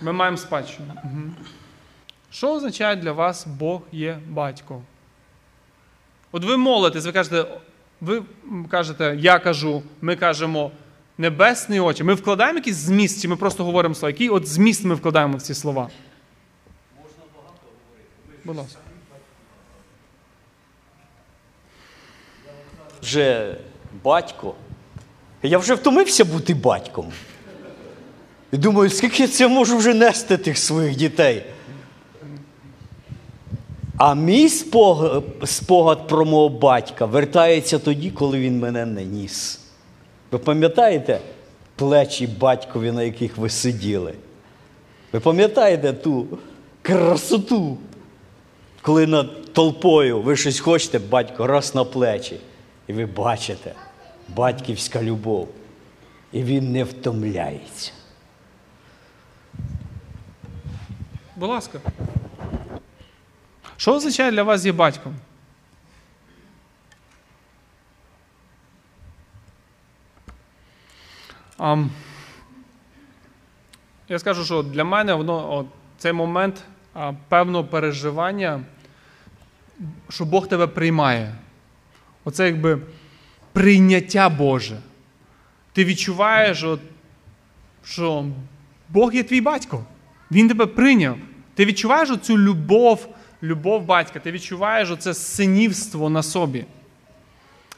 Ми 0.00 0.12
маємо 0.12 0.36
спадщину. 0.36 0.92
Що 2.30 2.52
означає 2.54 2.96
для 2.96 3.12
вас 3.12 3.46
Бог 3.46 3.82
є 3.92 4.18
батько? 4.28 4.82
От 6.32 6.44
ви 6.44 6.56
молитесь, 6.56 7.06
ви 7.06 7.12
кажете, 7.12 7.44
ви 8.00 8.22
кажете, 8.70 9.16
я 9.18 9.38
кажу, 9.38 9.82
ми 10.00 10.16
кажемо, 10.16 10.70
Небесний 11.18 11.80
Отче. 11.80 12.04
Ми 12.04 12.14
вкладаємо 12.14 12.58
якийсь 12.58 12.76
зміст, 12.76 13.22
чи 13.22 13.28
ми 13.28 13.36
просто 13.36 13.64
говоримо 13.64 13.94
слова? 13.94 14.10
Який 14.10 14.28
от 14.28 14.46
зміст 14.46 14.84
ми 14.84 14.94
вкладаємо 14.94 15.36
в 15.36 15.42
ці 15.42 15.54
слова? 15.54 15.82
Можна 17.02 17.22
багато 17.36 17.60
говорити. 17.86 18.40
Будь 18.44 18.56
ласка. 18.56 18.89
Вже 23.02 23.56
батько. 24.04 24.54
Я 25.42 25.58
вже 25.58 25.74
втомився 25.74 26.24
бути 26.24 26.54
батьком. 26.54 27.12
І 28.52 28.56
думаю, 28.56 28.90
скільки 28.90 29.22
я 29.22 29.28
це 29.28 29.48
можу 29.48 29.76
вже 29.76 29.94
нести 29.94 30.36
тих 30.36 30.58
своїх 30.58 30.96
дітей. 30.96 31.44
А 33.96 34.14
мій 34.14 34.48
спогад, 34.48 35.24
спогад 35.44 36.08
про 36.08 36.24
мого 36.24 36.48
батька 36.48 37.06
вертається 37.06 37.78
тоді, 37.78 38.10
коли 38.10 38.38
він 38.38 38.58
мене 38.58 38.86
не 38.86 39.04
ніс. 39.04 39.60
Ви 40.30 40.38
пам'ятаєте 40.38 41.20
плечі 41.76 42.26
батькові, 42.26 42.92
на 42.92 43.02
яких 43.02 43.36
ви 43.36 43.50
сиділи? 43.50 44.14
Ви 45.12 45.20
пам'ятаєте 45.20 45.92
ту 45.92 46.26
красоту, 46.82 47.78
коли 48.82 49.06
над 49.06 49.52
толпою 49.52 50.20
ви 50.20 50.36
щось 50.36 50.60
хочете, 50.60 50.98
батько 50.98 51.46
раз 51.46 51.74
на 51.74 51.84
плечі, 51.84 52.40
і 52.90 52.92
ви 52.92 53.06
бачите 53.06 53.74
батьківська 54.28 55.02
любов. 55.02 55.48
І 56.32 56.42
він 56.42 56.72
не 56.72 56.84
втомляється. 56.84 57.92
Будь 61.36 61.48
ласка. 61.48 61.80
Що 63.76 63.94
означає 63.94 64.30
для 64.30 64.42
вас 64.42 64.64
є 64.64 64.72
батьком? 64.72 65.16
Ам, 71.58 71.90
я 74.08 74.18
скажу, 74.18 74.44
що 74.44 74.62
для 74.62 74.84
мене 74.84 75.14
воно, 75.14 75.54
от, 75.54 75.66
цей 75.98 76.12
момент 76.12 76.64
а, 76.94 77.12
певного 77.28 77.64
переживання, 77.64 78.64
що 80.08 80.24
Бог 80.24 80.48
тебе 80.48 80.66
приймає. 80.66 81.34
Оце 82.24 82.46
якби 82.46 82.78
прийняття 83.52 84.28
Боже. 84.28 84.76
Ти 85.72 85.84
відчуваєш, 85.84 86.64
от, 86.64 86.80
що 87.84 88.26
Бог 88.88 89.14
є 89.14 89.22
твій 89.22 89.40
батько. 89.40 89.84
Він 90.30 90.48
тебе 90.48 90.66
прийняв. 90.66 91.16
Ти 91.54 91.64
відчуваєш 91.64 92.10
оцю 92.10 92.38
любов, 92.38 93.08
любов 93.42 93.84
батька, 93.84 94.20
ти 94.20 94.32
відчуваєш 94.32 94.90
оце 94.90 95.14
синівство 95.14 96.10
на 96.10 96.22
собі. 96.22 96.64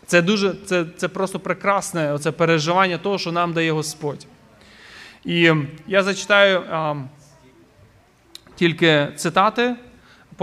Це 0.07 0.23
дуже, 0.23 0.55
це, 0.67 0.85
це 0.97 1.09
просто 1.09 1.41
прекрасне 1.41 2.13
оце 2.13 2.33
переживання 2.33 2.99
того, 2.99 3.19
що 3.19 3.33
нам 3.33 3.53
дає 3.53 3.73
Господь. 3.73 4.27
І 5.25 5.53
я 5.87 6.03
зачитаю 6.03 6.63
а, 6.71 6.95
тільки 8.55 9.09
цитати 9.17 9.77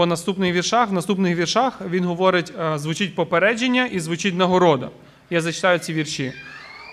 по 0.00 0.06
наступних 0.06 0.54
віршах. 0.54 0.88
В 0.88 0.92
наступних 0.92 1.36
віршах 1.36 1.80
він 1.90 2.04
говорить, 2.04 2.52
звучить 2.74 3.14
попередження 3.14 3.86
і 3.86 4.00
звучить 4.00 4.34
нагорода. 4.34 4.90
Я 5.30 5.40
зачитаю 5.40 5.78
ці 5.78 5.92
вірші. 5.92 6.32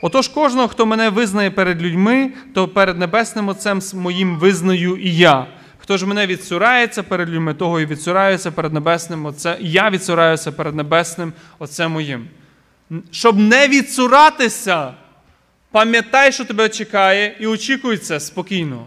Отож, 0.03 0.27
кожного, 0.27 0.67
хто 0.67 0.85
мене 0.85 1.09
визнає 1.09 1.51
перед 1.51 1.81
людьми, 1.81 2.31
то 2.53 2.67
перед 2.67 2.99
небесним 2.99 3.47
Отцем 3.49 3.81
моїм 3.93 4.37
визнаю 4.37 4.97
і 4.97 5.15
я. 5.15 5.47
Хто 5.77 5.97
ж 5.97 6.05
мене 6.05 6.27
відсурається 6.27 7.03
перед 7.03 7.29
людьми, 7.29 7.53
того 7.53 7.79
і 7.79 7.85
відсураюся 7.85 8.51
перед 8.51 8.73
небесним 8.73 9.25
Отцем. 9.25 9.55
І 9.61 9.71
я 9.71 9.89
відсураюся 9.89 10.51
перед 10.51 10.75
небесним 10.75 11.33
Отцем 11.59 11.91
моїм. 11.91 12.27
Щоб 13.11 13.37
не 13.37 13.67
відсуратися, 13.67 14.93
пам'ятай, 15.71 16.31
що 16.31 16.45
тебе 16.45 16.69
чекає, 16.69 17.35
і 17.39 17.47
очікуй 17.47 17.97
це 17.97 18.19
спокійно. 18.19 18.85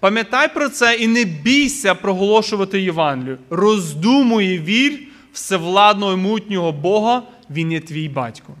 Пам'ятай 0.00 0.54
про 0.54 0.68
це 0.68 0.94
і 0.94 1.08
не 1.08 1.24
бійся 1.24 1.94
проголошувати 1.94 2.80
Євангелію. 2.80 3.38
Роздумуй 3.50 4.46
і 4.46 4.58
вір 4.58 4.98
всевладного 5.32 6.12
і 6.12 6.16
мутнього 6.16 6.72
Бога, 6.72 7.22
Він 7.50 7.72
є 7.72 7.80
твій 7.80 8.08
батько. 8.08 8.52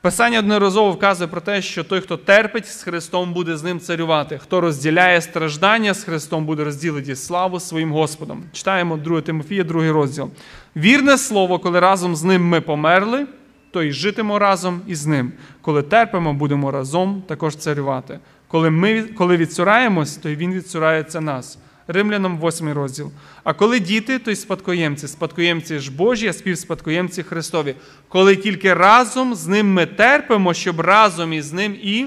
Писання 0.00 0.38
одноразово 0.38 0.92
вказує 0.92 1.28
про 1.28 1.40
те, 1.40 1.62
що 1.62 1.84
той, 1.84 2.00
хто 2.00 2.16
терпить 2.16 2.66
з 2.66 2.82
Христом, 2.82 3.32
буде 3.32 3.56
з 3.56 3.62
ним 3.62 3.80
царювати. 3.80 4.38
Хто 4.38 4.60
розділяє 4.60 5.20
страждання 5.20 5.94
з 5.94 6.04
Христом, 6.04 6.46
буде 6.46 6.64
розділити 6.64 7.16
славу 7.16 7.60
своїм 7.60 7.92
Господом. 7.92 8.42
Читаємо 8.52 8.96
2 8.96 9.20
Тимофія, 9.20 9.64
2 9.64 9.92
розділ. 9.92 10.30
Вірне 10.76 11.18
слово, 11.18 11.58
коли 11.58 11.80
разом 11.80 12.16
з 12.16 12.22
ним 12.22 12.48
ми 12.48 12.60
померли, 12.60 13.26
то 13.70 13.82
й 13.82 13.92
житимо 13.92 14.38
разом 14.38 14.80
із 14.86 15.06
ним. 15.06 15.32
Коли 15.60 15.82
терпимо, 15.82 16.34
будемо 16.34 16.70
разом 16.70 17.22
також 17.26 17.56
царювати. 17.56 18.18
Коли 18.52 18.70
ми 18.70 19.02
коли 19.02 19.36
відсураємось, 19.36 20.16
то 20.16 20.28
й 20.28 20.36
він 20.36 20.54
відсурається 20.54 21.20
нас. 21.20 21.58
Римлянам 21.86 22.40
8 22.40 22.72
розділ. 22.72 23.12
А 23.44 23.52
коли 23.54 23.80
діти, 23.80 24.18
то 24.18 24.30
й 24.30 24.36
спадкоємці. 24.36 25.08
Спадкоємці 25.08 25.78
ж 25.78 25.92
Божі, 25.92 26.28
а 26.28 26.32
співспадкоємці 26.32 27.22
Христові. 27.22 27.74
Коли 28.08 28.36
тільки 28.36 28.74
разом 28.74 29.34
з 29.34 29.46
ним 29.46 29.72
ми 29.72 29.86
терпимо, 29.86 30.54
щоб 30.54 30.80
разом 30.80 31.32
із 31.32 31.52
ним 31.52 31.76
і 31.82 32.06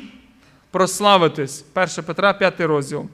прославитись. 0.71 1.65
1 1.75 1.87
Петра, 2.05 2.33
5 2.33 2.61
розділ. 2.61 3.09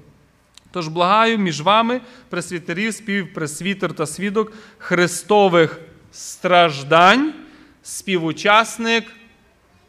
Тож 0.71 0.87
благаю 0.87 1.37
між 1.37 1.61
вами, 1.61 2.01
пресвітерів, 2.29 2.93
співпресвітер 2.93 3.93
та 3.93 4.05
свідок 4.05 4.53
Христових 4.77 5.79
страждань, 6.11 7.33
співучасник 7.83 9.03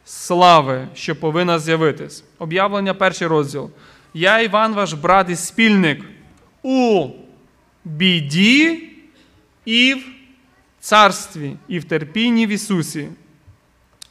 слави, 0.05 0.88
що 0.94 1.16
повинна 1.16 1.59
з'явитись. 1.59 2.24
Об'явлення, 2.38 2.94
перший 2.94 3.28
розділ. 3.28 3.70
Я, 4.14 4.40
Іван, 4.40 4.74
ваш 4.74 4.92
брат 4.92 5.30
і 5.30 5.36
спільник 5.36 6.05
у 6.62 7.09
біді 7.84 8.88
і 9.64 9.94
в 9.94 10.05
царстві, 10.80 11.57
і 11.68 11.78
в 11.78 11.84
терпінні 11.84 12.46
в 12.46 12.50
Ісусі. 12.50 13.09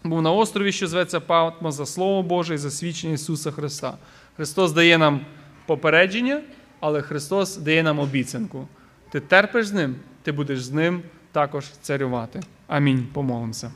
Був 0.04 0.22
на 0.22 0.32
острові, 0.32 0.72
що 0.72 0.88
зветься 0.88 1.20
Патмо, 1.20 1.72
за 1.72 1.86
Слово 1.86 2.24
Боже 2.24 2.54
і 2.54 2.58
за 2.58 2.72
свідчення 2.72 3.14
Ісуса 3.14 3.52
Христа. 3.52 3.98
Христос 4.36 4.72
дає 4.72 4.98
нам 4.98 5.26
попередження, 5.66 6.42
але 6.80 7.02
Христос 7.02 7.58
дає 7.58 7.84
нам 7.84 8.00
обіцянку. 8.00 8.68
Ти 9.12 9.20
терпиш 9.20 9.68
з 9.68 9.74
ним, 9.74 9.96
ти 10.24 10.32
будеш 10.32 10.64
з 10.64 10.72
ним 10.72 11.02
також 11.32 11.66
царювати. 11.82 12.40
Амінь. 12.68 13.08
Помолимося. 13.14 13.72